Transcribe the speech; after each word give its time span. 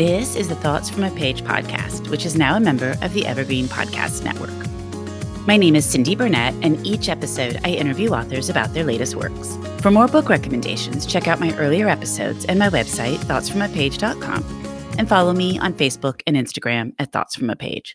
This 0.00 0.34
is 0.34 0.48
the 0.48 0.54
Thoughts 0.54 0.88
from 0.88 1.04
a 1.04 1.10
Page 1.10 1.44
podcast, 1.44 2.08
which 2.08 2.24
is 2.24 2.34
now 2.34 2.56
a 2.56 2.60
member 2.60 2.96
of 3.02 3.12
the 3.12 3.26
Evergreen 3.26 3.66
Podcast 3.66 4.24
Network. 4.24 5.46
My 5.46 5.58
name 5.58 5.76
is 5.76 5.84
Cindy 5.84 6.14
Burnett, 6.14 6.54
and 6.62 6.86
each 6.86 7.10
episode 7.10 7.60
I 7.64 7.72
interview 7.72 8.08
authors 8.14 8.48
about 8.48 8.72
their 8.72 8.82
latest 8.82 9.14
works. 9.14 9.58
For 9.82 9.90
more 9.90 10.08
book 10.08 10.30
recommendations, 10.30 11.04
check 11.04 11.28
out 11.28 11.38
my 11.38 11.54
earlier 11.58 11.86
episodes 11.86 12.46
and 12.46 12.58
my 12.58 12.70
website, 12.70 13.18
thoughtsfromapage.com, 13.26 14.94
and 14.96 15.06
follow 15.06 15.34
me 15.34 15.58
on 15.58 15.74
Facebook 15.74 16.22
and 16.26 16.34
Instagram 16.34 16.94
at 16.98 17.12
Thoughts 17.12 17.36
From 17.36 17.50
a 17.50 17.56
Page. 17.56 17.94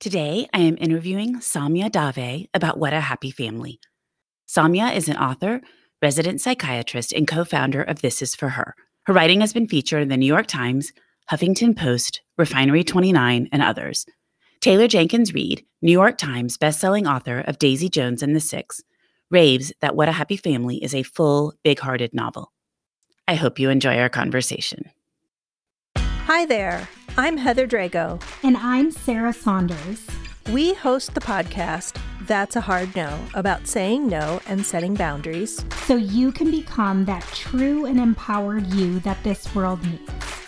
Today, 0.00 0.46
I 0.52 0.58
am 0.58 0.76
interviewing 0.76 1.36
Saumya 1.36 1.90
Dave 1.90 2.48
about 2.52 2.78
What 2.78 2.92
a 2.92 3.00
Happy 3.00 3.30
Family. 3.30 3.80
Saumya 4.46 4.94
is 4.94 5.08
an 5.08 5.16
author, 5.16 5.62
resident 6.02 6.42
psychiatrist, 6.42 7.14
and 7.14 7.26
co 7.26 7.46
founder 7.46 7.82
of 7.82 8.02
This 8.02 8.20
Is 8.20 8.34
For 8.34 8.50
Her. 8.50 8.74
Her 9.08 9.14
writing 9.14 9.40
has 9.40 9.54
been 9.54 9.66
featured 9.66 10.02
in 10.02 10.10
the 10.10 10.18
New 10.18 10.26
York 10.26 10.46
Times, 10.46 10.92
Huffington 11.30 11.76
Post, 11.76 12.22
Refinery 12.38 12.82
29, 12.82 13.50
and 13.52 13.62
others. 13.62 14.06
Taylor 14.60 14.88
Jenkins 14.88 15.34
Reid, 15.34 15.62
New 15.82 15.92
York 15.92 16.16
Times 16.16 16.56
bestselling 16.56 17.06
author 17.06 17.40
of 17.40 17.58
Daisy 17.58 17.90
Jones 17.90 18.22
and 18.22 18.34
the 18.34 18.40
Six, 18.40 18.82
raves 19.30 19.70
that 19.80 19.94
What 19.94 20.08
a 20.08 20.12
Happy 20.12 20.38
Family 20.38 20.82
is 20.82 20.94
a 20.94 21.02
full, 21.02 21.52
big 21.62 21.80
hearted 21.80 22.14
novel. 22.14 22.50
I 23.26 23.34
hope 23.34 23.58
you 23.58 23.68
enjoy 23.68 23.98
our 23.98 24.08
conversation. 24.08 24.90
Hi 25.98 26.46
there. 26.46 26.88
I'm 27.18 27.36
Heather 27.36 27.66
Drago. 27.66 28.22
And 28.42 28.56
I'm 28.56 28.90
Sarah 28.90 29.34
Saunders. 29.34 30.06
We 30.50 30.72
host 30.72 31.12
the 31.12 31.20
podcast 31.20 32.00
That's 32.22 32.56
a 32.56 32.62
Hard 32.62 32.96
No 32.96 33.18
about 33.34 33.66
saying 33.66 34.08
no 34.08 34.40
and 34.46 34.64
setting 34.64 34.94
boundaries. 34.94 35.62
So 35.84 35.94
you 35.94 36.32
can 36.32 36.50
become 36.50 37.04
that 37.04 37.22
true 37.34 37.84
and 37.84 38.00
empowered 38.00 38.66
you 38.68 39.00
that 39.00 39.22
this 39.24 39.54
world 39.54 39.84
needs. 39.84 40.47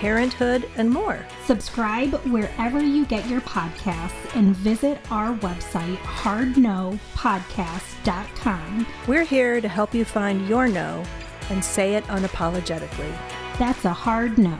parenthood, 0.00 0.68
and 0.76 0.90
more. 0.90 1.24
Subscribe 1.46 2.12
wherever 2.26 2.82
you 2.82 3.06
get 3.06 3.28
your 3.28 3.40
podcasts 3.42 4.34
and 4.34 4.56
visit 4.56 4.98
our 5.10 5.34
website, 5.38 5.96
hardnopodcast.com. 5.96 8.86
We're 9.06 9.24
here 9.24 9.60
to 9.60 9.68
help 9.68 9.94
you 9.94 10.04
find 10.04 10.48
your 10.48 10.66
no 10.68 11.04
and 11.50 11.64
say 11.64 11.94
it 11.94 12.04
unapologetically. 12.04 13.12
That's 13.58 13.84
a 13.84 13.92
hard 13.92 14.38
no. 14.38 14.58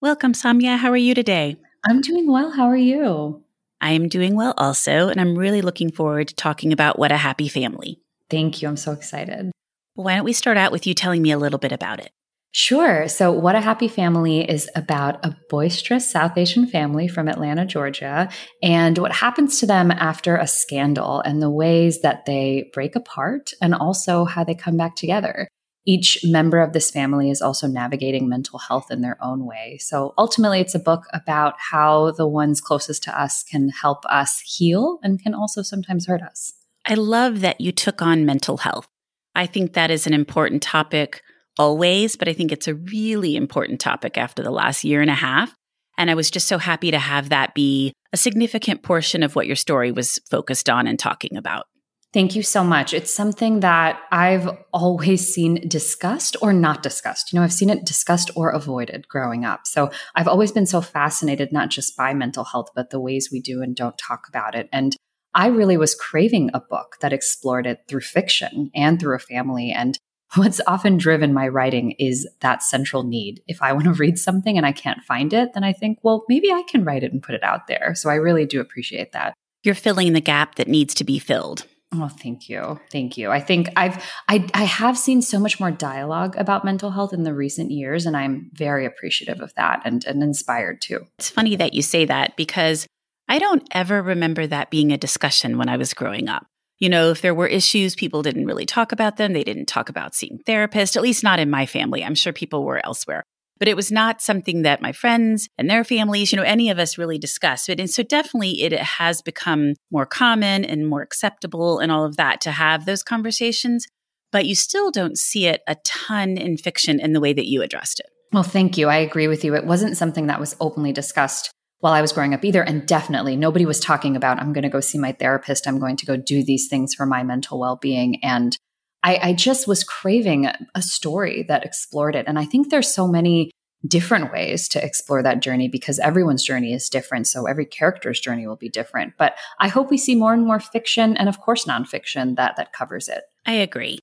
Welcome, 0.00 0.34
Saumya. 0.34 0.78
How 0.78 0.90
are 0.90 0.96
you 0.96 1.14
today? 1.14 1.56
I'm 1.84 2.00
doing 2.00 2.30
well. 2.30 2.52
How 2.52 2.66
are 2.66 2.76
you? 2.76 3.42
I 3.80 3.92
am 3.92 4.08
doing 4.08 4.36
well 4.36 4.54
also, 4.56 5.08
and 5.08 5.20
I'm 5.20 5.36
really 5.36 5.62
looking 5.62 5.90
forward 5.90 6.28
to 6.28 6.34
talking 6.34 6.72
about 6.72 6.98
What 6.98 7.12
a 7.12 7.16
Happy 7.16 7.48
Family. 7.48 8.00
Thank 8.30 8.62
you. 8.62 8.68
I'm 8.68 8.76
so 8.76 8.92
excited. 8.92 9.50
Why 9.94 10.16
don't 10.16 10.24
we 10.24 10.32
start 10.32 10.56
out 10.56 10.72
with 10.72 10.86
you 10.86 10.94
telling 10.94 11.22
me 11.22 11.30
a 11.30 11.38
little 11.38 11.58
bit 11.58 11.72
about 11.72 12.00
it? 12.00 12.10
Sure. 12.52 13.06
So, 13.06 13.32
What 13.32 13.54
a 13.54 13.60
Happy 13.60 13.86
Family 13.86 14.40
is 14.40 14.68
about 14.74 15.24
a 15.24 15.36
boisterous 15.50 16.10
South 16.10 16.38
Asian 16.38 16.66
family 16.66 17.06
from 17.06 17.28
Atlanta, 17.28 17.66
Georgia, 17.66 18.30
and 18.62 18.96
what 18.96 19.12
happens 19.12 19.60
to 19.60 19.66
them 19.66 19.90
after 19.90 20.36
a 20.36 20.46
scandal 20.46 21.20
and 21.20 21.42
the 21.42 21.50
ways 21.50 22.00
that 22.00 22.24
they 22.24 22.70
break 22.72 22.96
apart 22.96 23.52
and 23.60 23.74
also 23.74 24.24
how 24.24 24.42
they 24.42 24.54
come 24.54 24.78
back 24.78 24.96
together. 24.96 25.48
Each 25.86 26.18
member 26.24 26.60
of 26.60 26.72
this 26.72 26.90
family 26.90 27.30
is 27.30 27.42
also 27.42 27.66
navigating 27.68 28.28
mental 28.28 28.58
health 28.58 28.90
in 28.90 29.02
their 29.02 29.22
own 29.22 29.44
way. 29.44 29.78
So 29.78 30.14
ultimately, 30.16 30.60
it's 30.60 30.74
a 30.74 30.80
book 30.80 31.04
about 31.12 31.54
how 31.58 32.12
the 32.12 32.26
ones 32.26 32.62
closest 32.62 33.02
to 33.04 33.20
us 33.20 33.42
can 33.42 33.68
help 33.68 34.04
us 34.06 34.40
heal 34.40 34.98
and 35.02 35.22
can 35.22 35.34
also 35.34 35.60
sometimes 35.62 36.06
hurt 36.06 36.22
us. 36.22 36.54
I 36.86 36.94
love 36.94 37.40
that 37.40 37.60
you 37.60 37.72
took 37.72 38.00
on 38.00 38.26
mental 38.26 38.58
health. 38.58 38.86
I 39.34 39.46
think 39.46 39.72
that 39.72 39.90
is 39.90 40.06
an 40.06 40.14
important 40.14 40.62
topic 40.62 41.20
always, 41.58 42.16
but 42.16 42.28
I 42.28 42.32
think 42.32 42.52
it's 42.52 42.68
a 42.68 42.74
really 42.74 43.34
important 43.34 43.80
topic 43.80 44.16
after 44.16 44.42
the 44.42 44.50
last 44.50 44.84
year 44.84 45.00
and 45.00 45.10
a 45.10 45.14
half. 45.14 45.52
And 45.98 46.10
I 46.10 46.14
was 46.14 46.30
just 46.30 46.46
so 46.46 46.58
happy 46.58 46.90
to 46.90 46.98
have 46.98 47.30
that 47.30 47.54
be 47.54 47.92
a 48.12 48.16
significant 48.16 48.82
portion 48.82 49.22
of 49.22 49.34
what 49.34 49.46
your 49.46 49.56
story 49.56 49.90
was 49.90 50.18
focused 50.30 50.68
on 50.68 50.86
and 50.86 50.98
talking 50.98 51.36
about. 51.36 51.66
Thank 52.12 52.36
you 52.36 52.42
so 52.42 52.62
much. 52.62 52.94
It's 52.94 53.12
something 53.12 53.60
that 53.60 54.00
I've 54.10 54.48
always 54.72 55.34
seen 55.34 55.68
discussed 55.68 56.36
or 56.40 56.52
not 56.52 56.82
discussed. 56.82 57.32
You 57.32 57.38
know, 57.38 57.44
I've 57.44 57.52
seen 57.52 57.68
it 57.68 57.84
discussed 57.84 58.30
or 58.36 58.50
avoided 58.50 59.08
growing 59.08 59.44
up. 59.44 59.66
So 59.66 59.90
I've 60.14 60.28
always 60.28 60.52
been 60.52 60.66
so 60.66 60.80
fascinated, 60.80 61.52
not 61.52 61.68
just 61.68 61.96
by 61.96 62.14
mental 62.14 62.44
health, 62.44 62.68
but 62.74 62.90
the 62.90 63.00
ways 63.00 63.28
we 63.30 63.40
do 63.40 63.60
and 63.60 63.74
don't 63.74 63.98
talk 63.98 64.28
about 64.28 64.54
it. 64.54 64.68
And 64.72 64.96
I 65.36 65.48
really 65.48 65.76
was 65.76 65.94
craving 65.94 66.50
a 66.54 66.60
book 66.60 66.96
that 67.02 67.12
explored 67.12 67.66
it 67.66 67.82
through 67.86 68.00
fiction 68.00 68.70
and 68.74 68.98
through 68.98 69.16
a 69.16 69.20
family. 69.20 69.70
And 69.70 69.98
what's 70.34 70.62
often 70.66 70.96
driven 70.96 71.34
my 71.34 71.46
writing 71.46 71.92
is 71.98 72.26
that 72.40 72.62
central 72.62 73.02
need. 73.02 73.42
If 73.46 73.60
I 73.60 73.74
want 73.74 73.84
to 73.84 73.92
read 73.92 74.18
something 74.18 74.56
and 74.56 74.64
I 74.64 74.72
can't 74.72 75.02
find 75.02 75.34
it, 75.34 75.52
then 75.52 75.62
I 75.62 75.74
think, 75.74 75.98
well, 76.02 76.24
maybe 76.28 76.50
I 76.50 76.62
can 76.68 76.84
write 76.84 77.04
it 77.04 77.12
and 77.12 77.22
put 77.22 77.34
it 77.34 77.44
out 77.44 77.66
there. 77.66 77.94
So 77.94 78.08
I 78.08 78.14
really 78.14 78.46
do 78.46 78.60
appreciate 78.62 79.12
that. 79.12 79.34
You're 79.62 79.74
filling 79.74 80.14
the 80.14 80.20
gap 80.22 80.54
that 80.54 80.68
needs 80.68 80.94
to 80.94 81.04
be 81.04 81.18
filled. 81.18 81.66
Oh, 81.94 82.08
thank 82.08 82.48
you. 82.48 82.80
Thank 82.90 83.16
you. 83.16 83.30
I 83.30 83.40
think 83.40 83.68
I've 83.76 84.02
I 84.28 84.48
I 84.54 84.64
have 84.64 84.98
seen 84.98 85.22
so 85.22 85.38
much 85.38 85.60
more 85.60 85.70
dialogue 85.70 86.34
about 86.36 86.64
mental 86.64 86.90
health 86.90 87.12
in 87.12 87.22
the 87.22 87.32
recent 87.32 87.70
years 87.70 88.06
and 88.06 88.16
I'm 88.16 88.50
very 88.54 88.84
appreciative 88.86 89.40
of 89.40 89.54
that 89.54 89.82
and 89.84 90.04
and 90.04 90.22
inspired 90.22 90.80
too. 90.80 91.06
It's 91.18 91.30
funny 91.30 91.56
that 91.56 91.74
you 91.74 91.82
say 91.82 92.04
that 92.06 92.36
because 92.36 92.86
I 93.28 93.38
don't 93.38 93.66
ever 93.72 94.02
remember 94.02 94.46
that 94.46 94.70
being 94.70 94.92
a 94.92 94.98
discussion 94.98 95.58
when 95.58 95.68
I 95.68 95.76
was 95.76 95.94
growing 95.94 96.28
up. 96.28 96.46
You 96.78 96.88
know, 96.88 97.10
if 97.10 97.22
there 97.22 97.34
were 97.34 97.46
issues, 97.46 97.94
people 97.94 98.22
didn't 98.22 98.46
really 98.46 98.66
talk 98.66 98.92
about 98.92 99.16
them. 99.16 99.32
They 99.32 99.44
didn't 99.44 99.66
talk 99.66 99.88
about 99.88 100.14
seeing 100.14 100.38
therapists, 100.46 100.94
at 100.94 101.02
least 101.02 101.24
not 101.24 101.38
in 101.38 101.50
my 101.50 101.66
family. 101.66 102.04
I'm 102.04 102.14
sure 102.14 102.32
people 102.32 102.64
were 102.64 102.84
elsewhere. 102.84 103.22
But 103.58 103.68
it 103.68 103.76
was 103.76 103.90
not 103.90 104.20
something 104.20 104.62
that 104.62 104.82
my 104.82 104.92
friends 104.92 105.48
and 105.56 105.70
their 105.70 105.82
families, 105.82 106.30
you 106.30 106.36
know, 106.36 106.42
any 106.42 106.68
of 106.68 106.78
us 106.78 106.98
really 106.98 107.18
discussed. 107.18 107.68
But 107.68 107.80
and 107.80 107.88
so 107.88 108.02
definitely 108.02 108.62
it 108.62 108.72
has 108.72 109.22
become 109.22 109.72
more 109.90 110.04
common 110.04 110.64
and 110.64 110.86
more 110.86 111.00
acceptable 111.00 111.78
and 111.78 111.90
all 111.90 112.04
of 112.04 112.18
that 112.18 112.42
to 112.42 112.50
have 112.50 112.84
those 112.84 113.02
conversations. 113.02 113.86
But 114.30 114.44
you 114.44 114.54
still 114.54 114.90
don't 114.90 115.16
see 115.16 115.46
it 115.46 115.62
a 115.66 115.76
ton 115.84 116.36
in 116.36 116.58
fiction 116.58 117.00
in 117.00 117.14
the 117.14 117.20
way 117.20 117.32
that 117.32 117.46
you 117.46 117.62
addressed 117.62 118.00
it. 118.00 118.06
Well, 118.32 118.42
thank 118.42 118.76
you. 118.76 118.88
I 118.88 118.96
agree 118.96 119.28
with 119.28 119.44
you. 119.44 119.54
It 119.54 119.64
wasn't 119.64 119.96
something 119.96 120.26
that 120.26 120.40
was 120.40 120.56
openly 120.60 120.92
discussed 120.92 121.50
while 121.80 121.92
I 121.92 122.00
was 122.00 122.12
growing 122.12 122.34
up 122.34 122.44
either. 122.44 122.62
And 122.62 122.86
definitely 122.86 123.36
nobody 123.36 123.66
was 123.66 123.80
talking 123.80 124.16
about, 124.16 124.38
I'm 124.38 124.52
going 124.52 124.62
to 124.62 124.68
go 124.68 124.80
see 124.80 124.98
my 124.98 125.12
therapist. 125.12 125.66
I'm 125.66 125.78
going 125.78 125.96
to 125.96 126.06
go 126.06 126.16
do 126.16 126.42
these 126.42 126.68
things 126.68 126.94
for 126.94 127.06
my 127.06 127.22
mental 127.22 127.60
well 127.60 127.76
being. 127.76 128.22
And 128.24 128.56
I, 129.02 129.18
I 129.22 129.32
just 129.34 129.68
was 129.68 129.84
craving 129.84 130.48
a 130.74 130.82
story 130.82 131.44
that 131.48 131.64
explored 131.64 132.16
it. 132.16 132.26
And 132.26 132.38
I 132.38 132.44
think 132.44 132.70
there's 132.70 132.92
so 132.92 133.06
many 133.06 133.50
different 133.86 134.32
ways 134.32 134.68
to 134.68 134.84
explore 134.84 135.22
that 135.22 135.40
journey 135.40 135.68
because 135.68 135.98
everyone's 135.98 136.42
journey 136.42 136.72
is 136.72 136.88
different. 136.88 137.26
So 137.26 137.46
every 137.46 137.66
character's 137.66 138.18
journey 138.18 138.46
will 138.46 138.56
be 138.56 138.68
different. 138.68 139.14
But 139.18 139.36
I 139.60 139.68
hope 139.68 139.90
we 139.90 139.98
see 139.98 140.14
more 140.14 140.32
and 140.32 140.44
more 140.44 140.58
fiction 140.58 141.16
and 141.16 141.28
of 141.28 141.40
course 141.40 141.66
nonfiction 141.66 142.36
that 142.36 142.56
that 142.56 142.72
covers 142.72 143.08
it. 143.08 143.22
I 143.44 143.52
agree. 143.52 143.98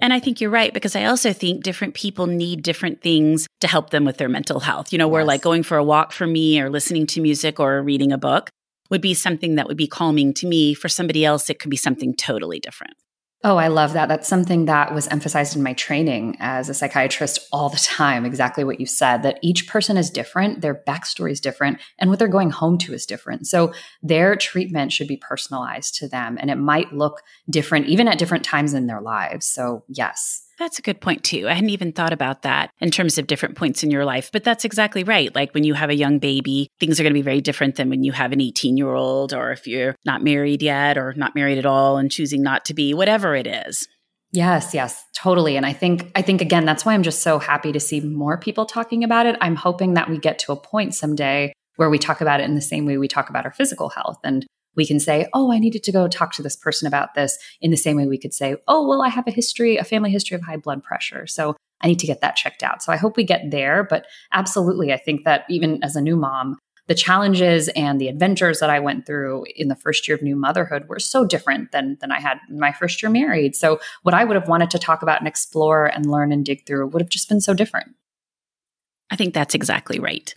And 0.00 0.12
I 0.12 0.20
think 0.20 0.40
you're 0.40 0.50
right 0.50 0.72
because 0.72 0.94
I 0.94 1.04
also 1.04 1.32
think 1.32 1.64
different 1.64 1.94
people 1.94 2.26
need 2.26 2.62
different 2.62 3.02
things 3.02 3.48
to 3.60 3.66
help 3.66 3.90
them 3.90 4.04
with 4.04 4.16
their 4.16 4.28
mental 4.28 4.60
health. 4.60 4.92
You 4.92 4.98
know, 4.98 5.08
where 5.08 5.24
like 5.24 5.42
going 5.42 5.64
for 5.64 5.76
a 5.76 5.84
walk 5.84 6.12
for 6.12 6.26
me 6.26 6.60
or 6.60 6.70
listening 6.70 7.06
to 7.08 7.20
music 7.20 7.58
or 7.58 7.82
reading 7.82 8.12
a 8.12 8.18
book 8.18 8.50
would 8.90 9.00
be 9.00 9.14
something 9.14 9.56
that 9.56 9.66
would 9.66 9.76
be 9.76 9.88
calming 9.88 10.32
to 10.34 10.46
me. 10.46 10.74
For 10.74 10.88
somebody 10.88 11.24
else, 11.24 11.50
it 11.50 11.58
could 11.58 11.70
be 11.70 11.76
something 11.76 12.14
totally 12.14 12.60
different. 12.60 12.94
Oh, 13.44 13.56
I 13.56 13.68
love 13.68 13.92
that. 13.92 14.08
That's 14.08 14.26
something 14.26 14.64
that 14.64 14.92
was 14.92 15.06
emphasized 15.06 15.54
in 15.54 15.62
my 15.62 15.72
training 15.72 16.36
as 16.40 16.68
a 16.68 16.74
psychiatrist 16.74 17.38
all 17.52 17.68
the 17.68 17.76
time. 17.76 18.24
Exactly 18.24 18.64
what 18.64 18.80
you 18.80 18.86
said 18.86 19.22
that 19.22 19.38
each 19.42 19.68
person 19.68 19.96
is 19.96 20.10
different, 20.10 20.60
their 20.60 20.74
backstory 20.74 21.30
is 21.30 21.40
different, 21.40 21.78
and 22.00 22.10
what 22.10 22.18
they're 22.18 22.26
going 22.26 22.50
home 22.50 22.78
to 22.78 22.92
is 22.92 23.06
different. 23.06 23.46
So 23.46 23.72
their 24.02 24.34
treatment 24.34 24.92
should 24.92 25.06
be 25.06 25.16
personalized 25.16 25.94
to 25.96 26.08
them 26.08 26.36
and 26.40 26.50
it 26.50 26.56
might 26.56 26.92
look 26.92 27.22
different 27.48 27.86
even 27.86 28.08
at 28.08 28.18
different 28.18 28.44
times 28.44 28.74
in 28.74 28.88
their 28.88 29.00
lives. 29.00 29.46
So, 29.46 29.84
yes. 29.86 30.42
That's 30.58 30.78
a 30.78 30.82
good 30.82 31.00
point, 31.00 31.22
too. 31.22 31.48
I 31.48 31.52
hadn't 31.52 31.70
even 31.70 31.92
thought 31.92 32.12
about 32.12 32.42
that 32.42 32.70
in 32.80 32.90
terms 32.90 33.16
of 33.16 33.28
different 33.28 33.56
points 33.56 33.84
in 33.84 33.92
your 33.92 34.04
life, 34.04 34.30
but 34.32 34.42
that's 34.42 34.64
exactly 34.64 35.04
right. 35.04 35.32
Like 35.32 35.54
when 35.54 35.62
you 35.62 35.74
have 35.74 35.88
a 35.88 35.94
young 35.94 36.18
baby, 36.18 36.68
things 36.80 36.98
are 36.98 37.04
going 37.04 37.12
to 37.12 37.18
be 37.18 37.22
very 37.22 37.40
different 37.40 37.76
than 37.76 37.88
when 37.90 38.02
you 38.02 38.10
have 38.10 38.32
an 38.32 38.40
18 38.40 38.76
year 38.76 38.92
old, 38.92 39.32
or 39.32 39.52
if 39.52 39.68
you're 39.68 39.94
not 40.04 40.24
married 40.24 40.60
yet, 40.60 40.98
or 40.98 41.14
not 41.14 41.36
married 41.36 41.58
at 41.58 41.66
all 41.66 41.96
and 41.96 42.10
choosing 42.10 42.42
not 42.42 42.64
to 42.64 42.74
be, 42.74 42.92
whatever 42.92 43.36
it 43.36 43.46
is. 43.46 43.86
Yes, 44.30 44.74
yes, 44.74 45.02
totally. 45.14 45.56
And 45.56 45.64
I 45.64 45.72
think 45.72 46.10
I 46.14 46.22
think 46.22 46.42
again 46.42 46.66
that's 46.66 46.84
why 46.84 46.92
I'm 46.92 47.02
just 47.02 47.22
so 47.22 47.38
happy 47.38 47.72
to 47.72 47.80
see 47.80 48.00
more 48.00 48.36
people 48.36 48.66
talking 48.66 49.02
about 49.02 49.26
it. 49.26 49.36
I'm 49.40 49.56
hoping 49.56 49.94
that 49.94 50.10
we 50.10 50.18
get 50.18 50.38
to 50.40 50.52
a 50.52 50.56
point 50.56 50.94
someday 50.94 51.52
where 51.76 51.88
we 51.88 51.98
talk 51.98 52.20
about 52.20 52.40
it 52.40 52.44
in 52.44 52.54
the 52.54 52.60
same 52.60 52.84
way 52.84 52.98
we 52.98 53.08
talk 53.08 53.30
about 53.30 53.46
our 53.46 53.52
physical 53.52 53.88
health 53.88 54.18
and 54.24 54.44
we 54.78 54.86
can 54.86 54.98
say, 54.98 55.28
"Oh, 55.34 55.52
I 55.52 55.58
needed 55.58 55.82
to 55.84 55.92
go 55.92 56.08
talk 56.08 56.32
to 56.34 56.42
this 56.42 56.56
person 56.56 56.86
about 56.88 57.14
this." 57.14 57.36
In 57.60 57.70
the 57.70 57.76
same 57.76 57.96
way 57.98 58.06
we 58.06 58.16
could 58.16 58.32
say, 58.32 58.56
"Oh, 58.66 58.88
well, 58.88 59.02
I 59.02 59.10
have 59.10 59.26
a 59.26 59.32
history, 59.32 59.76
a 59.76 59.84
family 59.84 60.10
history 60.10 60.36
of 60.36 60.42
high 60.42 60.56
blood 60.56 60.82
pressure." 60.82 61.26
So, 61.26 61.56
I 61.82 61.88
need 61.88 61.98
to 61.98 62.06
get 62.06 62.22
that 62.22 62.36
checked 62.36 62.62
out. 62.62 62.82
So, 62.82 62.92
I 62.92 62.96
hope 62.96 63.16
we 63.16 63.24
get 63.24 63.50
there, 63.50 63.84
but 63.84 64.06
absolutely, 64.32 64.92
I 64.92 64.96
think 64.96 65.24
that 65.24 65.44
even 65.50 65.82
as 65.84 65.96
a 65.96 66.00
new 66.00 66.16
mom, 66.16 66.56
the 66.86 66.94
challenges 66.94 67.68
and 67.76 68.00
the 68.00 68.08
adventures 68.08 68.60
that 68.60 68.70
I 68.70 68.80
went 68.80 69.04
through 69.04 69.44
in 69.54 69.68
the 69.68 69.76
first 69.76 70.08
year 70.08 70.16
of 70.16 70.22
new 70.22 70.36
motherhood 70.36 70.88
were 70.88 70.98
so 70.98 71.24
different 71.24 71.70
than 71.70 71.98
than 72.00 72.10
I 72.10 72.20
had 72.20 72.38
my 72.48 72.72
first 72.72 73.02
year 73.02 73.10
married. 73.10 73.54
So 73.54 73.78
what 74.04 74.14
I 74.14 74.24
would 74.24 74.36
have 74.36 74.48
wanted 74.48 74.70
to 74.70 74.78
talk 74.78 75.02
about 75.02 75.20
and 75.20 75.28
explore 75.28 75.84
and 75.86 76.06
learn 76.06 76.32
and 76.32 76.44
dig 76.44 76.66
through 76.66 76.88
would 76.88 77.02
have 77.02 77.10
just 77.10 77.28
been 77.28 77.40
so 77.40 77.52
different. 77.52 77.94
I 79.10 79.16
think 79.16 79.34
that's 79.34 79.54
exactly 79.54 79.98
right. 79.98 80.34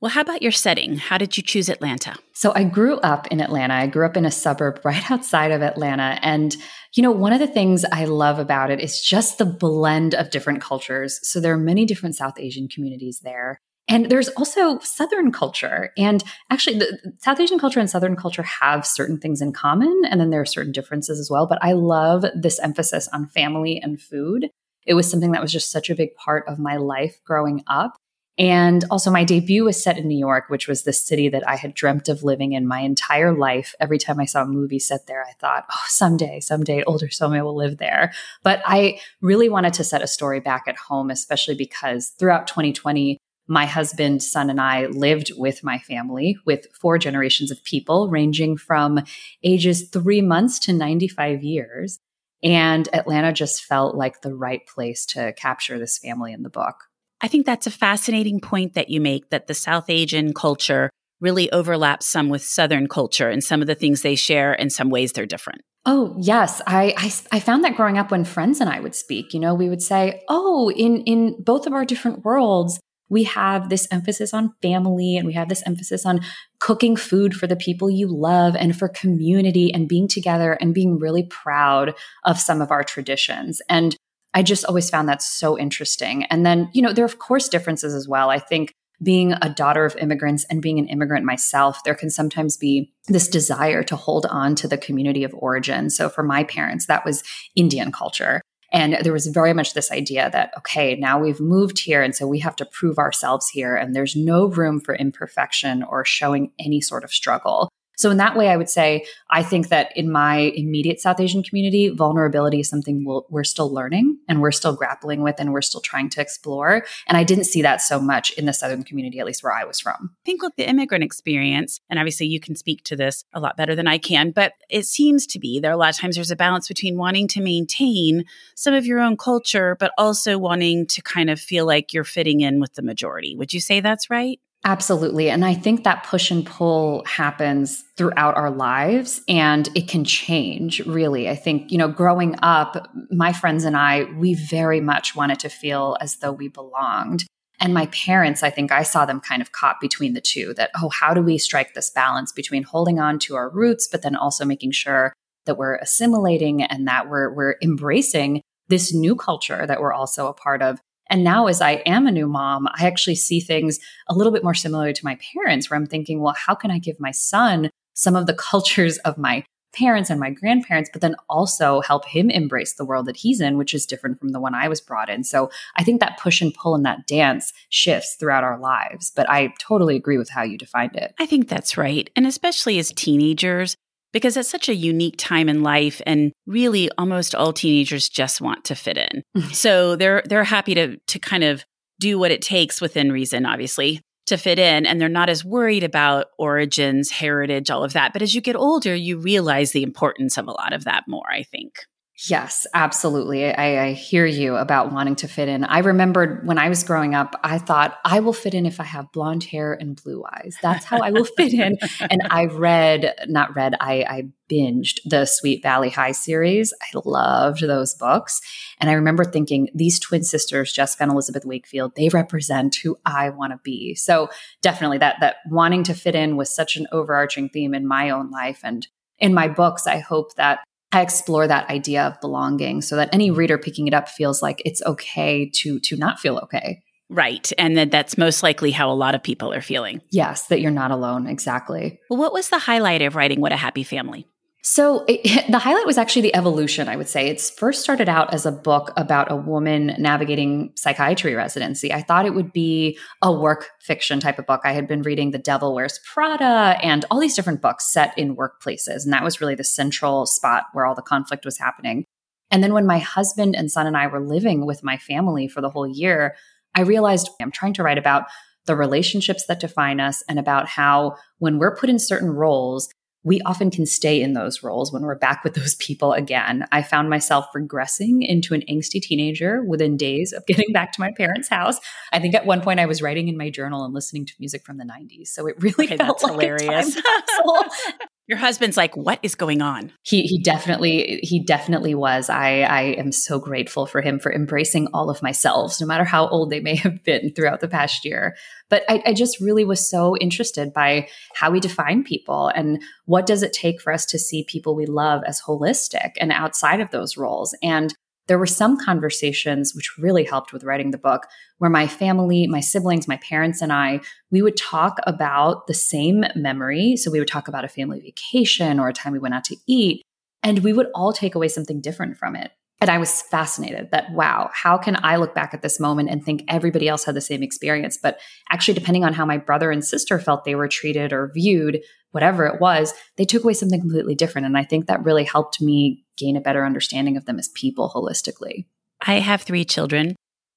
Well, 0.00 0.10
how 0.10 0.20
about 0.20 0.42
your 0.42 0.52
setting? 0.52 0.96
How 0.96 1.16
did 1.16 1.36
you 1.36 1.42
choose 1.42 1.68
Atlanta? 1.68 2.16
So 2.32 2.52
I 2.54 2.64
grew 2.64 2.96
up 2.98 3.26
in 3.28 3.40
Atlanta. 3.40 3.74
I 3.74 3.86
grew 3.86 4.04
up 4.04 4.16
in 4.16 4.26
a 4.26 4.30
suburb 4.30 4.80
right 4.84 5.10
outside 5.10 5.50
of 5.50 5.62
Atlanta. 5.62 6.18
And, 6.20 6.54
you 6.94 7.02
know, 7.02 7.10
one 7.10 7.32
of 7.32 7.40
the 7.40 7.46
things 7.46 7.84
I 7.90 8.04
love 8.04 8.38
about 8.38 8.70
it 8.70 8.80
is 8.80 9.00
just 9.00 9.38
the 9.38 9.46
blend 9.46 10.14
of 10.14 10.30
different 10.30 10.60
cultures. 10.60 11.18
So 11.22 11.40
there 11.40 11.54
are 11.54 11.58
many 11.58 11.86
different 11.86 12.16
South 12.16 12.38
Asian 12.38 12.68
communities 12.68 13.20
there. 13.22 13.58
And 13.86 14.10
there's 14.10 14.28
also 14.30 14.78
Southern 14.80 15.30
culture. 15.30 15.90
And 15.98 16.24
actually, 16.50 16.78
the 16.78 17.12
South 17.18 17.38
Asian 17.38 17.58
culture 17.58 17.80
and 17.80 17.90
Southern 17.90 18.16
culture 18.16 18.42
have 18.42 18.86
certain 18.86 19.18
things 19.18 19.42
in 19.42 19.52
common. 19.52 20.02
And 20.10 20.20
then 20.20 20.30
there 20.30 20.40
are 20.40 20.46
certain 20.46 20.72
differences 20.72 21.20
as 21.20 21.30
well. 21.30 21.46
But 21.46 21.58
I 21.62 21.72
love 21.72 22.24
this 22.34 22.58
emphasis 22.60 23.08
on 23.12 23.28
family 23.28 23.80
and 23.82 24.00
food. 24.00 24.48
It 24.86 24.94
was 24.94 25.10
something 25.10 25.32
that 25.32 25.42
was 25.42 25.52
just 25.52 25.70
such 25.70 25.90
a 25.90 25.94
big 25.94 26.14
part 26.14 26.44
of 26.48 26.58
my 26.58 26.76
life 26.76 27.18
growing 27.24 27.62
up. 27.66 27.96
And 28.36 28.84
also, 28.90 29.12
my 29.12 29.22
debut 29.22 29.64
was 29.64 29.80
set 29.80 29.96
in 29.96 30.08
New 30.08 30.18
York, 30.18 30.46
which 30.48 30.66
was 30.66 30.82
the 30.82 30.92
city 30.92 31.28
that 31.28 31.48
I 31.48 31.54
had 31.54 31.72
dreamt 31.72 32.08
of 32.08 32.24
living 32.24 32.52
in 32.52 32.66
my 32.66 32.80
entire 32.80 33.32
life. 33.32 33.76
Every 33.78 33.98
time 33.98 34.18
I 34.18 34.24
saw 34.24 34.42
a 34.42 34.46
movie 34.46 34.80
set 34.80 35.06
there, 35.06 35.22
I 35.22 35.32
thought, 35.38 35.66
oh, 35.70 35.84
someday, 35.86 36.40
someday, 36.40 36.82
older 36.82 37.06
Saumya 37.06 37.44
will 37.44 37.54
live 37.54 37.78
there. 37.78 38.12
But 38.42 38.60
I 38.64 38.98
really 39.20 39.48
wanted 39.48 39.74
to 39.74 39.84
set 39.84 40.02
a 40.02 40.08
story 40.08 40.40
back 40.40 40.64
at 40.66 40.76
home, 40.76 41.10
especially 41.10 41.54
because 41.54 42.08
throughout 42.18 42.48
2020, 42.48 43.18
my 43.46 43.66
husband, 43.66 44.22
son, 44.22 44.50
and 44.50 44.60
I 44.60 44.86
lived 44.86 45.30
with 45.36 45.62
my 45.62 45.78
family 45.78 46.36
with 46.44 46.66
four 46.74 46.98
generations 46.98 47.52
of 47.52 47.62
people, 47.62 48.08
ranging 48.08 48.56
from 48.56 49.00
ages 49.44 49.88
three 49.90 50.22
months 50.22 50.58
to 50.60 50.72
95 50.72 51.44
years. 51.44 52.00
And 52.42 52.88
Atlanta 52.92 53.32
just 53.32 53.64
felt 53.64 53.94
like 53.94 54.22
the 54.22 54.34
right 54.34 54.66
place 54.66 55.06
to 55.06 55.32
capture 55.34 55.78
this 55.78 55.98
family 55.98 56.32
in 56.32 56.42
the 56.42 56.50
book. 56.50 56.76
I 57.24 57.26
think 57.26 57.46
that's 57.46 57.66
a 57.66 57.70
fascinating 57.70 58.38
point 58.38 58.74
that 58.74 58.90
you 58.90 59.00
make 59.00 59.30
that 59.30 59.46
the 59.46 59.54
South 59.54 59.88
Asian 59.88 60.34
culture 60.34 60.90
really 61.22 61.50
overlaps 61.52 62.06
some 62.06 62.28
with 62.28 62.42
Southern 62.44 62.86
culture 62.86 63.30
and 63.30 63.42
some 63.42 63.62
of 63.62 63.66
the 63.66 63.74
things 63.74 64.02
they 64.02 64.14
share, 64.14 64.52
in 64.52 64.68
some 64.68 64.90
ways 64.90 65.12
they're 65.12 65.24
different. 65.24 65.62
Oh 65.86 66.14
yes, 66.20 66.60
I, 66.66 66.92
I, 66.98 67.36
I 67.36 67.40
found 67.40 67.64
that 67.64 67.76
growing 67.76 67.96
up 67.96 68.10
when 68.10 68.26
friends 68.26 68.60
and 68.60 68.68
I 68.68 68.78
would 68.78 68.94
speak, 68.94 69.32
you 69.32 69.40
know, 69.40 69.54
we 69.54 69.70
would 69.70 69.80
say, 69.80 70.22
"Oh, 70.28 70.70
in 70.70 71.00
in 71.04 71.42
both 71.42 71.66
of 71.66 71.72
our 71.72 71.86
different 71.86 72.26
worlds, 72.26 72.78
we 73.08 73.24
have 73.24 73.70
this 73.70 73.88
emphasis 73.90 74.34
on 74.34 74.52
family 74.60 75.16
and 75.16 75.26
we 75.26 75.32
have 75.32 75.48
this 75.48 75.62
emphasis 75.64 76.04
on 76.04 76.20
cooking 76.58 76.94
food 76.94 77.34
for 77.34 77.46
the 77.46 77.56
people 77.56 77.88
you 77.90 78.06
love 78.06 78.54
and 78.54 78.76
for 78.76 78.88
community 78.88 79.72
and 79.72 79.88
being 79.88 80.08
together 80.08 80.58
and 80.60 80.74
being 80.74 80.98
really 80.98 81.22
proud 81.22 81.94
of 82.24 82.38
some 82.38 82.60
of 82.60 82.70
our 82.70 82.84
traditions. 82.84 83.62
And 83.70 83.96
I 84.34 84.42
just 84.42 84.64
always 84.64 84.90
found 84.90 85.08
that 85.08 85.22
so 85.22 85.58
interesting. 85.58 86.24
And 86.24 86.44
then, 86.44 86.68
you 86.72 86.82
know, 86.82 86.92
there 86.92 87.04
are 87.04 87.06
of 87.06 87.18
course 87.18 87.48
differences 87.48 87.94
as 87.94 88.08
well. 88.08 88.30
I 88.30 88.38
think 88.38 88.74
being 89.02 89.32
a 89.42 89.48
daughter 89.48 89.84
of 89.84 89.96
immigrants 89.96 90.44
and 90.50 90.62
being 90.62 90.78
an 90.78 90.88
immigrant 90.88 91.24
myself, 91.24 91.82
there 91.84 91.94
can 91.94 92.10
sometimes 92.10 92.56
be 92.56 92.92
this 93.08 93.28
desire 93.28 93.82
to 93.84 93.96
hold 93.96 94.26
on 94.26 94.54
to 94.56 94.68
the 94.68 94.78
community 94.78 95.24
of 95.24 95.34
origin. 95.34 95.90
So 95.90 96.08
for 96.08 96.22
my 96.22 96.44
parents, 96.44 96.86
that 96.86 97.04
was 97.04 97.22
Indian 97.54 97.92
culture. 97.92 98.40
And 98.72 98.98
there 99.02 99.12
was 99.12 99.28
very 99.28 99.52
much 99.52 99.74
this 99.74 99.92
idea 99.92 100.30
that, 100.30 100.52
okay, 100.58 100.96
now 100.96 101.20
we've 101.20 101.40
moved 101.40 101.78
here. 101.78 102.02
And 102.02 102.14
so 102.14 102.26
we 102.26 102.40
have 102.40 102.56
to 102.56 102.66
prove 102.66 102.98
ourselves 102.98 103.48
here. 103.48 103.76
And 103.76 103.94
there's 103.94 104.16
no 104.16 104.46
room 104.46 104.80
for 104.80 104.96
imperfection 104.96 105.84
or 105.84 106.04
showing 106.04 106.50
any 106.58 106.80
sort 106.80 107.04
of 107.04 107.12
struggle. 107.12 107.68
So, 107.96 108.10
in 108.10 108.16
that 108.18 108.36
way, 108.36 108.48
I 108.48 108.56
would 108.56 108.68
say 108.68 109.06
I 109.30 109.42
think 109.42 109.68
that 109.68 109.96
in 109.96 110.10
my 110.10 110.52
immediate 110.54 111.00
South 111.00 111.20
Asian 111.20 111.42
community, 111.42 111.88
vulnerability 111.88 112.60
is 112.60 112.68
something 112.68 113.04
we 113.04 113.20
we 113.30 113.40
are 113.40 113.44
still 113.44 113.72
learning 113.72 114.18
and 114.28 114.40
we're 114.40 114.52
still 114.52 114.74
grappling 114.74 115.22
with 115.22 115.36
and 115.38 115.52
we're 115.52 115.62
still 115.62 115.80
trying 115.80 116.08
to 116.10 116.20
explore. 116.20 116.84
And 117.06 117.16
I 117.16 117.24
didn't 117.24 117.44
see 117.44 117.62
that 117.62 117.80
so 117.80 118.00
much 118.00 118.32
in 118.32 118.46
the 118.46 118.52
Southern 118.52 118.82
community, 118.82 119.18
at 119.20 119.26
least 119.26 119.42
where 119.42 119.52
I 119.52 119.64
was 119.64 119.80
from. 119.80 120.10
I 120.12 120.24
think 120.24 120.42
with 120.42 120.56
the 120.56 120.68
immigrant 120.68 121.04
experience, 121.04 121.80
and 121.88 121.98
obviously 121.98 122.26
you 122.26 122.40
can 122.40 122.56
speak 122.56 122.84
to 122.84 122.96
this 122.96 123.24
a 123.32 123.40
lot 123.40 123.56
better 123.56 123.74
than 123.74 123.86
I 123.86 123.98
can, 123.98 124.30
but 124.30 124.52
it 124.68 124.86
seems 124.86 125.26
to 125.28 125.38
be 125.38 125.60
there 125.60 125.72
a 125.72 125.76
lot 125.76 125.90
of 125.90 125.96
times 125.96 126.16
there's 126.16 126.30
a 126.30 126.36
balance 126.36 126.68
between 126.68 126.96
wanting 126.96 127.28
to 127.28 127.40
maintain 127.40 128.24
some 128.54 128.74
of 128.74 128.86
your 128.86 129.00
own 129.00 129.16
culture, 129.16 129.76
but 129.78 129.92
also 129.98 130.38
wanting 130.38 130.86
to 130.86 131.02
kind 131.02 131.30
of 131.30 131.40
feel 131.40 131.66
like 131.66 131.92
you're 131.92 132.04
fitting 132.04 132.40
in 132.40 132.60
with 132.60 132.74
the 132.74 132.82
majority. 132.82 133.36
Would 133.36 133.52
you 133.52 133.60
say 133.60 133.80
that's 133.80 134.10
right? 134.10 134.40
Absolutely. 134.66 135.28
And 135.28 135.44
I 135.44 135.52
think 135.52 135.84
that 135.84 136.04
push 136.04 136.30
and 136.30 136.46
pull 136.46 137.04
happens 137.04 137.84
throughout 137.98 138.34
our 138.34 138.50
lives 138.50 139.20
and 139.28 139.68
it 139.74 139.88
can 139.88 140.04
change, 140.04 140.80
really. 140.86 141.28
I 141.28 141.36
think, 141.36 141.70
you 141.70 141.76
know, 141.76 141.88
growing 141.88 142.34
up, 142.42 142.90
my 143.10 143.34
friends 143.34 143.64
and 143.64 143.76
I, 143.76 144.04
we 144.16 144.32
very 144.32 144.80
much 144.80 145.14
wanted 145.14 145.38
to 145.40 145.50
feel 145.50 145.98
as 146.00 146.16
though 146.16 146.32
we 146.32 146.48
belonged. 146.48 147.24
And 147.60 147.74
my 147.74 147.86
parents, 147.86 148.42
I 148.42 148.48
think 148.48 148.72
I 148.72 148.84
saw 148.84 149.04
them 149.04 149.20
kind 149.20 149.42
of 149.42 149.52
caught 149.52 149.80
between 149.82 150.14
the 150.14 150.20
two 150.22 150.54
that, 150.54 150.70
oh, 150.80 150.88
how 150.88 151.12
do 151.12 151.20
we 151.20 151.36
strike 151.36 151.74
this 151.74 151.90
balance 151.90 152.32
between 152.32 152.62
holding 152.62 152.98
on 152.98 153.18
to 153.20 153.36
our 153.36 153.50
roots, 153.50 153.86
but 153.86 154.00
then 154.00 154.16
also 154.16 154.46
making 154.46 154.72
sure 154.72 155.12
that 155.44 155.58
we're 155.58 155.76
assimilating 155.76 156.62
and 156.62 156.88
that 156.88 157.10
we're, 157.10 157.32
we're 157.34 157.56
embracing 157.62 158.40
this 158.68 158.94
new 158.94 159.14
culture 159.14 159.66
that 159.66 159.80
we're 159.80 159.92
also 159.92 160.26
a 160.26 160.32
part 160.32 160.62
of 160.62 160.80
and 161.10 161.24
now, 161.24 161.46
as 161.46 161.60
I 161.60 161.82
am 161.86 162.06
a 162.06 162.12
new 162.12 162.26
mom, 162.26 162.66
I 162.68 162.86
actually 162.86 163.16
see 163.16 163.40
things 163.40 163.78
a 164.08 164.14
little 164.14 164.32
bit 164.32 164.44
more 164.44 164.54
similar 164.54 164.92
to 164.92 165.04
my 165.04 165.18
parents, 165.34 165.68
where 165.68 165.78
I'm 165.78 165.86
thinking, 165.86 166.20
well, 166.20 166.34
how 166.34 166.54
can 166.54 166.70
I 166.70 166.78
give 166.78 166.98
my 166.98 167.10
son 167.10 167.70
some 167.94 168.16
of 168.16 168.26
the 168.26 168.34
cultures 168.38 168.98
of 168.98 169.18
my 169.18 169.44
parents 169.74 170.08
and 170.08 170.20
my 170.20 170.30
grandparents, 170.30 170.88
but 170.92 171.02
then 171.02 171.16
also 171.28 171.80
help 171.80 172.06
him 172.06 172.30
embrace 172.30 172.74
the 172.74 172.84
world 172.84 173.06
that 173.06 173.16
he's 173.16 173.40
in, 173.40 173.58
which 173.58 173.74
is 173.74 173.86
different 173.86 174.18
from 174.20 174.30
the 174.30 174.40
one 174.40 174.54
I 174.54 174.68
was 174.68 174.80
brought 174.80 175.10
in. 175.10 175.24
So 175.24 175.50
I 175.76 175.82
think 175.82 176.00
that 176.00 176.18
push 176.18 176.40
and 176.40 176.54
pull 176.54 176.74
and 176.74 176.86
that 176.86 177.06
dance 177.06 177.52
shifts 177.68 178.14
throughout 178.14 178.44
our 178.44 178.58
lives. 178.58 179.10
But 179.14 179.28
I 179.28 179.52
totally 179.58 179.96
agree 179.96 180.16
with 180.16 180.30
how 180.30 180.42
you 180.42 180.56
defined 180.56 180.96
it. 180.96 181.14
I 181.18 181.26
think 181.26 181.48
that's 181.48 181.76
right. 181.76 182.08
And 182.16 182.26
especially 182.26 182.78
as 182.78 182.92
teenagers, 182.92 183.76
because 184.14 184.36
it's 184.38 184.48
such 184.48 184.70
a 184.70 184.74
unique 184.74 185.16
time 185.18 185.50
in 185.50 185.62
life 185.62 186.00
and 186.06 186.32
really 186.46 186.88
almost 186.96 187.34
all 187.34 187.52
teenagers 187.52 188.08
just 188.08 188.40
want 188.40 188.64
to 188.64 188.74
fit 188.74 188.96
in. 188.96 189.22
So 189.52 189.96
they're 189.96 190.22
they're 190.24 190.44
happy 190.44 190.74
to 190.74 190.96
to 190.96 191.18
kind 191.18 191.44
of 191.44 191.64
do 192.00 192.18
what 192.18 192.30
it 192.30 192.40
takes 192.40 192.80
within 192.80 193.12
reason 193.12 193.44
obviously 193.44 194.00
to 194.26 194.36
fit 194.36 194.58
in 194.58 194.86
and 194.86 195.00
they're 195.00 195.08
not 195.08 195.28
as 195.28 195.44
worried 195.44 195.84
about 195.84 196.26
origins, 196.38 197.10
heritage, 197.10 197.70
all 197.70 197.84
of 197.84 197.92
that. 197.92 198.12
But 198.12 198.22
as 198.22 198.34
you 198.34 198.40
get 198.40 198.56
older, 198.56 198.94
you 198.94 199.18
realize 199.18 199.72
the 199.72 199.82
importance 199.82 200.38
of 200.38 200.46
a 200.46 200.52
lot 200.52 200.72
of 200.72 200.84
that 200.84 201.04
more, 201.06 201.30
I 201.30 201.42
think. 201.42 201.74
Yes, 202.16 202.64
absolutely. 202.72 203.52
I, 203.52 203.86
I, 203.86 203.92
hear 203.92 204.24
you 204.24 204.54
about 204.54 204.92
wanting 204.92 205.16
to 205.16 205.28
fit 205.28 205.48
in. 205.48 205.64
I 205.64 205.80
remembered 205.80 206.46
when 206.46 206.58
I 206.58 206.68
was 206.68 206.84
growing 206.84 207.12
up, 207.12 207.34
I 207.42 207.58
thought 207.58 207.98
I 208.04 208.20
will 208.20 208.32
fit 208.32 208.54
in 208.54 208.66
if 208.66 208.78
I 208.78 208.84
have 208.84 209.10
blonde 209.10 209.42
hair 209.42 209.72
and 209.72 210.00
blue 210.00 210.24
eyes. 210.32 210.56
That's 210.62 210.84
how 210.84 211.00
I 211.00 211.10
will 211.10 211.24
fit 211.36 211.52
in. 211.52 211.76
And 211.98 212.22
I 212.30 212.44
read, 212.44 213.16
not 213.26 213.56
read, 213.56 213.74
I, 213.80 214.04
I 214.08 214.22
binged 214.48 215.00
the 215.04 215.26
Sweet 215.26 215.60
Valley 215.60 215.90
High 215.90 216.12
series. 216.12 216.72
I 216.80 216.98
loved 217.04 217.62
those 217.62 217.94
books. 217.94 218.40
And 218.78 218.88
I 218.88 218.92
remember 218.92 219.24
thinking, 219.24 219.68
these 219.74 219.98
twin 219.98 220.22
sisters, 220.22 220.72
Jessica 220.72 221.02
and 221.02 221.12
Elizabeth 221.12 221.44
Wakefield, 221.44 221.96
they 221.96 222.10
represent 222.10 222.76
who 222.76 222.96
I 223.04 223.30
want 223.30 223.54
to 223.54 223.60
be. 223.64 223.96
So 223.96 224.28
definitely 224.62 224.98
that 224.98 225.16
that 225.20 225.36
wanting 225.50 225.82
to 225.84 225.94
fit 225.94 226.14
in 226.14 226.36
was 226.36 226.54
such 226.54 226.76
an 226.76 226.86
overarching 226.92 227.48
theme 227.48 227.74
in 227.74 227.88
my 227.88 228.10
own 228.10 228.30
life. 228.30 228.60
And 228.62 228.86
in 229.18 229.34
my 229.34 229.48
books, 229.48 229.88
I 229.88 229.98
hope 229.98 230.36
that 230.36 230.60
I 230.94 231.02
explore 231.02 231.46
that 231.48 231.68
idea 231.68 232.02
of 232.04 232.20
belonging 232.20 232.80
so 232.80 232.96
that 232.96 233.08
any 233.12 233.28
mm-hmm. 233.28 233.38
reader 233.38 233.58
picking 233.58 233.88
it 233.88 233.94
up 233.94 234.08
feels 234.08 234.42
like 234.42 234.62
it's 234.64 234.82
okay 234.82 235.50
to 235.62 235.80
to 235.80 235.96
not 235.96 236.20
feel 236.20 236.38
okay. 236.44 236.80
Right. 237.10 237.52
And 237.58 237.76
that 237.76 237.90
that's 237.90 238.16
most 238.16 238.42
likely 238.42 238.70
how 238.70 238.90
a 238.90 238.94
lot 238.94 239.14
of 239.14 239.22
people 239.22 239.52
are 239.52 239.60
feeling. 239.60 240.00
Yes, 240.10 240.46
that 240.46 240.60
you're 240.60 240.70
not 240.70 240.90
alone. 240.90 241.26
Exactly. 241.26 242.00
Well, 242.08 242.18
what 242.18 242.32
was 242.32 242.48
the 242.48 242.58
highlight 242.58 243.02
of 243.02 243.14
writing 243.14 243.40
What 243.40 243.52
a 243.52 243.56
Happy 243.56 243.82
Family? 243.82 244.26
So 244.66 245.04
it, 245.06 245.46
the 245.50 245.58
highlight 245.58 245.86
was 245.86 245.98
actually 245.98 246.22
the 246.22 246.34
evolution, 246.34 246.88
I 246.88 246.96
would 246.96 247.08
say. 247.08 247.28
It's 247.28 247.50
first 247.50 247.82
started 247.82 248.08
out 248.08 248.32
as 248.32 248.46
a 248.46 248.52
book 248.52 248.92
about 248.96 249.30
a 249.30 249.36
woman 249.36 249.94
navigating 249.98 250.72
psychiatry 250.74 251.34
residency. 251.34 251.92
I 251.92 252.00
thought 252.02 252.26
it 252.26 252.34
would 252.34 252.52
be 252.52 252.98
a 253.22 253.30
work 253.30 253.68
fiction 253.82 254.20
type 254.20 254.38
of 254.38 254.46
book. 254.46 254.62
I 254.64 254.72
had 254.72 254.88
been 254.88 255.02
reading 255.02 255.30
The 255.30 255.38
Devil 255.38 255.74
Wears 255.74 256.00
Prada 256.12 256.78
and 256.82 257.04
all 257.10 257.20
these 257.20 257.36
different 257.36 257.60
books 257.60 257.92
set 257.92 258.16
in 258.18 258.36
workplaces. 258.36 259.04
And 259.04 259.12
that 259.12 259.22
was 259.22 259.40
really 259.40 259.54
the 259.54 259.64
central 259.64 260.24
spot 260.24 260.64
where 260.72 260.86
all 260.86 260.94
the 260.94 261.02
conflict 261.02 261.44
was 261.44 261.58
happening. 261.58 262.04
And 262.50 262.62
then 262.62 262.72
when 262.72 262.86
my 262.86 262.98
husband 262.98 263.54
and 263.54 263.70
son 263.70 263.86
and 263.86 263.96
I 263.96 264.06
were 264.06 264.26
living 264.26 264.64
with 264.64 264.82
my 264.82 264.96
family 264.96 265.46
for 265.46 265.60
the 265.60 265.70
whole 265.70 265.86
year, 265.86 266.36
I 266.74 266.82
realized 266.82 267.28
I'm 267.40 267.52
trying 267.52 267.74
to 267.74 267.82
write 267.82 267.98
about 267.98 268.24
the 268.66 268.76
relationships 268.76 269.44
that 269.46 269.60
define 269.60 270.00
us 270.00 270.22
and 270.26 270.38
about 270.38 270.68
how 270.68 271.16
when 271.38 271.58
we're 271.58 271.76
put 271.76 271.90
in 271.90 271.98
certain 271.98 272.30
roles, 272.30 272.88
we 273.24 273.40
often 273.42 273.70
can 273.70 273.86
stay 273.86 274.20
in 274.20 274.34
those 274.34 274.62
roles 274.62 274.92
when 274.92 275.02
we're 275.02 275.14
back 275.14 275.42
with 275.42 275.54
those 275.54 275.74
people 275.76 276.12
again. 276.12 276.66
I 276.70 276.82
found 276.82 277.08
myself 277.08 277.46
regressing 277.56 278.24
into 278.26 278.54
an 278.54 278.62
angsty 278.70 279.00
teenager 279.00 279.64
within 279.64 279.96
days 279.96 280.32
of 280.32 280.46
getting 280.46 280.72
back 280.72 280.92
to 280.92 281.00
my 281.00 281.10
parents' 281.16 281.48
house. 281.48 281.80
I 282.12 282.20
think 282.20 282.34
at 282.34 282.46
one 282.46 282.60
point 282.60 282.80
I 282.80 282.86
was 282.86 283.02
writing 283.02 283.28
in 283.28 283.36
my 283.36 283.50
journal 283.50 283.84
and 283.84 283.94
listening 283.94 284.26
to 284.26 284.34
music 284.38 284.64
from 284.64 284.76
the 284.76 284.84
90s. 284.84 285.28
So 285.28 285.46
it 285.46 285.56
really 285.58 285.86
okay, 285.86 285.96
felt 285.96 286.22
like 286.22 286.32
hilarious. 286.32 287.00
Your 288.26 288.38
husband's 288.38 288.78
like, 288.78 288.96
what 288.96 289.18
is 289.22 289.34
going 289.34 289.60
on? 289.60 289.92
He 290.02 290.22
he 290.22 290.42
definitely 290.42 291.20
he 291.22 291.44
definitely 291.44 291.94
was. 291.94 292.30
I 292.30 292.60
I 292.60 292.80
am 292.96 293.12
so 293.12 293.38
grateful 293.38 293.86
for 293.86 294.00
him 294.00 294.18
for 294.18 294.32
embracing 294.32 294.88
all 294.94 295.10
of 295.10 295.22
myself, 295.22 295.78
no 295.78 295.86
matter 295.86 296.04
how 296.04 296.28
old 296.28 296.50
they 296.50 296.60
may 296.60 296.74
have 296.76 297.04
been 297.04 297.32
throughout 297.34 297.60
the 297.60 297.68
past 297.68 298.04
year. 298.04 298.34
But 298.70 298.82
I, 298.88 299.02
I 299.06 299.12
just 299.12 299.40
really 299.40 299.64
was 299.64 299.88
so 299.88 300.16
interested 300.16 300.72
by 300.72 301.08
how 301.34 301.50
we 301.50 301.60
define 301.60 302.02
people 302.02 302.48
and 302.48 302.82
what 303.04 303.26
does 303.26 303.42
it 303.42 303.52
take 303.52 303.80
for 303.80 303.92
us 303.92 304.06
to 304.06 304.18
see 304.18 304.44
people 304.44 304.74
we 304.74 304.86
love 304.86 305.22
as 305.26 305.42
holistic 305.42 306.12
and 306.18 306.32
outside 306.32 306.80
of 306.80 306.90
those 306.90 307.18
roles. 307.18 307.54
And 307.62 307.94
there 308.26 308.38
were 308.38 308.46
some 308.46 308.78
conversations 308.78 309.74
which 309.74 309.98
really 309.98 310.24
helped 310.24 310.52
with 310.52 310.64
writing 310.64 310.90
the 310.90 310.98
book 310.98 311.26
where 311.58 311.70
my 311.70 311.86
family, 311.86 312.46
my 312.46 312.60
siblings, 312.60 313.06
my 313.06 313.18
parents, 313.18 313.60
and 313.60 313.72
I, 313.72 314.00
we 314.30 314.42
would 314.42 314.56
talk 314.56 314.98
about 315.06 315.66
the 315.66 315.74
same 315.74 316.24
memory. 316.34 316.96
So 316.96 317.10
we 317.10 317.18
would 317.18 317.28
talk 317.28 317.48
about 317.48 317.64
a 317.64 317.68
family 317.68 318.00
vacation 318.00 318.80
or 318.80 318.88
a 318.88 318.92
time 318.92 319.12
we 319.12 319.18
went 319.18 319.34
out 319.34 319.44
to 319.44 319.56
eat, 319.66 320.02
and 320.42 320.60
we 320.60 320.72
would 320.72 320.88
all 320.94 321.12
take 321.12 321.34
away 321.34 321.48
something 321.48 321.80
different 321.80 322.16
from 322.16 322.34
it. 322.36 322.52
And 322.80 322.90
I 322.90 322.98
was 322.98 323.22
fascinated 323.22 323.90
that, 323.92 324.10
wow, 324.12 324.50
how 324.52 324.76
can 324.76 324.98
I 325.02 325.16
look 325.16 325.34
back 325.34 325.54
at 325.54 325.62
this 325.62 325.80
moment 325.80 326.10
and 326.10 326.22
think 326.22 326.42
everybody 326.48 326.88
else 326.88 327.04
had 327.04 327.14
the 327.14 327.20
same 327.20 327.42
experience? 327.42 327.98
But 328.02 328.18
actually, 328.50 328.74
depending 328.74 329.04
on 329.04 329.14
how 329.14 329.24
my 329.24 329.38
brother 329.38 329.70
and 329.70 329.84
sister 329.84 330.18
felt 330.18 330.44
they 330.44 330.54
were 330.54 330.68
treated 330.68 331.12
or 331.12 331.30
viewed, 331.32 331.80
whatever 332.14 332.46
it 332.46 332.60
was, 332.60 332.94
they 333.16 333.24
took 333.24 333.42
away 333.42 333.54
something 333.54 333.80
completely 333.80 334.14
different. 334.14 334.46
And 334.46 334.56
I 334.56 334.64
think 334.64 334.86
that 334.86 335.04
really 335.04 335.24
helped 335.24 335.60
me 335.60 336.04
gain 336.16 336.36
a 336.36 336.40
better 336.40 336.64
understanding 336.64 337.16
of 337.16 337.24
them 337.24 337.38
as 337.38 337.48
people 337.48 337.90
holistically. 337.94 338.66
I 339.04 339.14
have 339.14 339.42
three 339.42 339.64
children. 339.64 340.14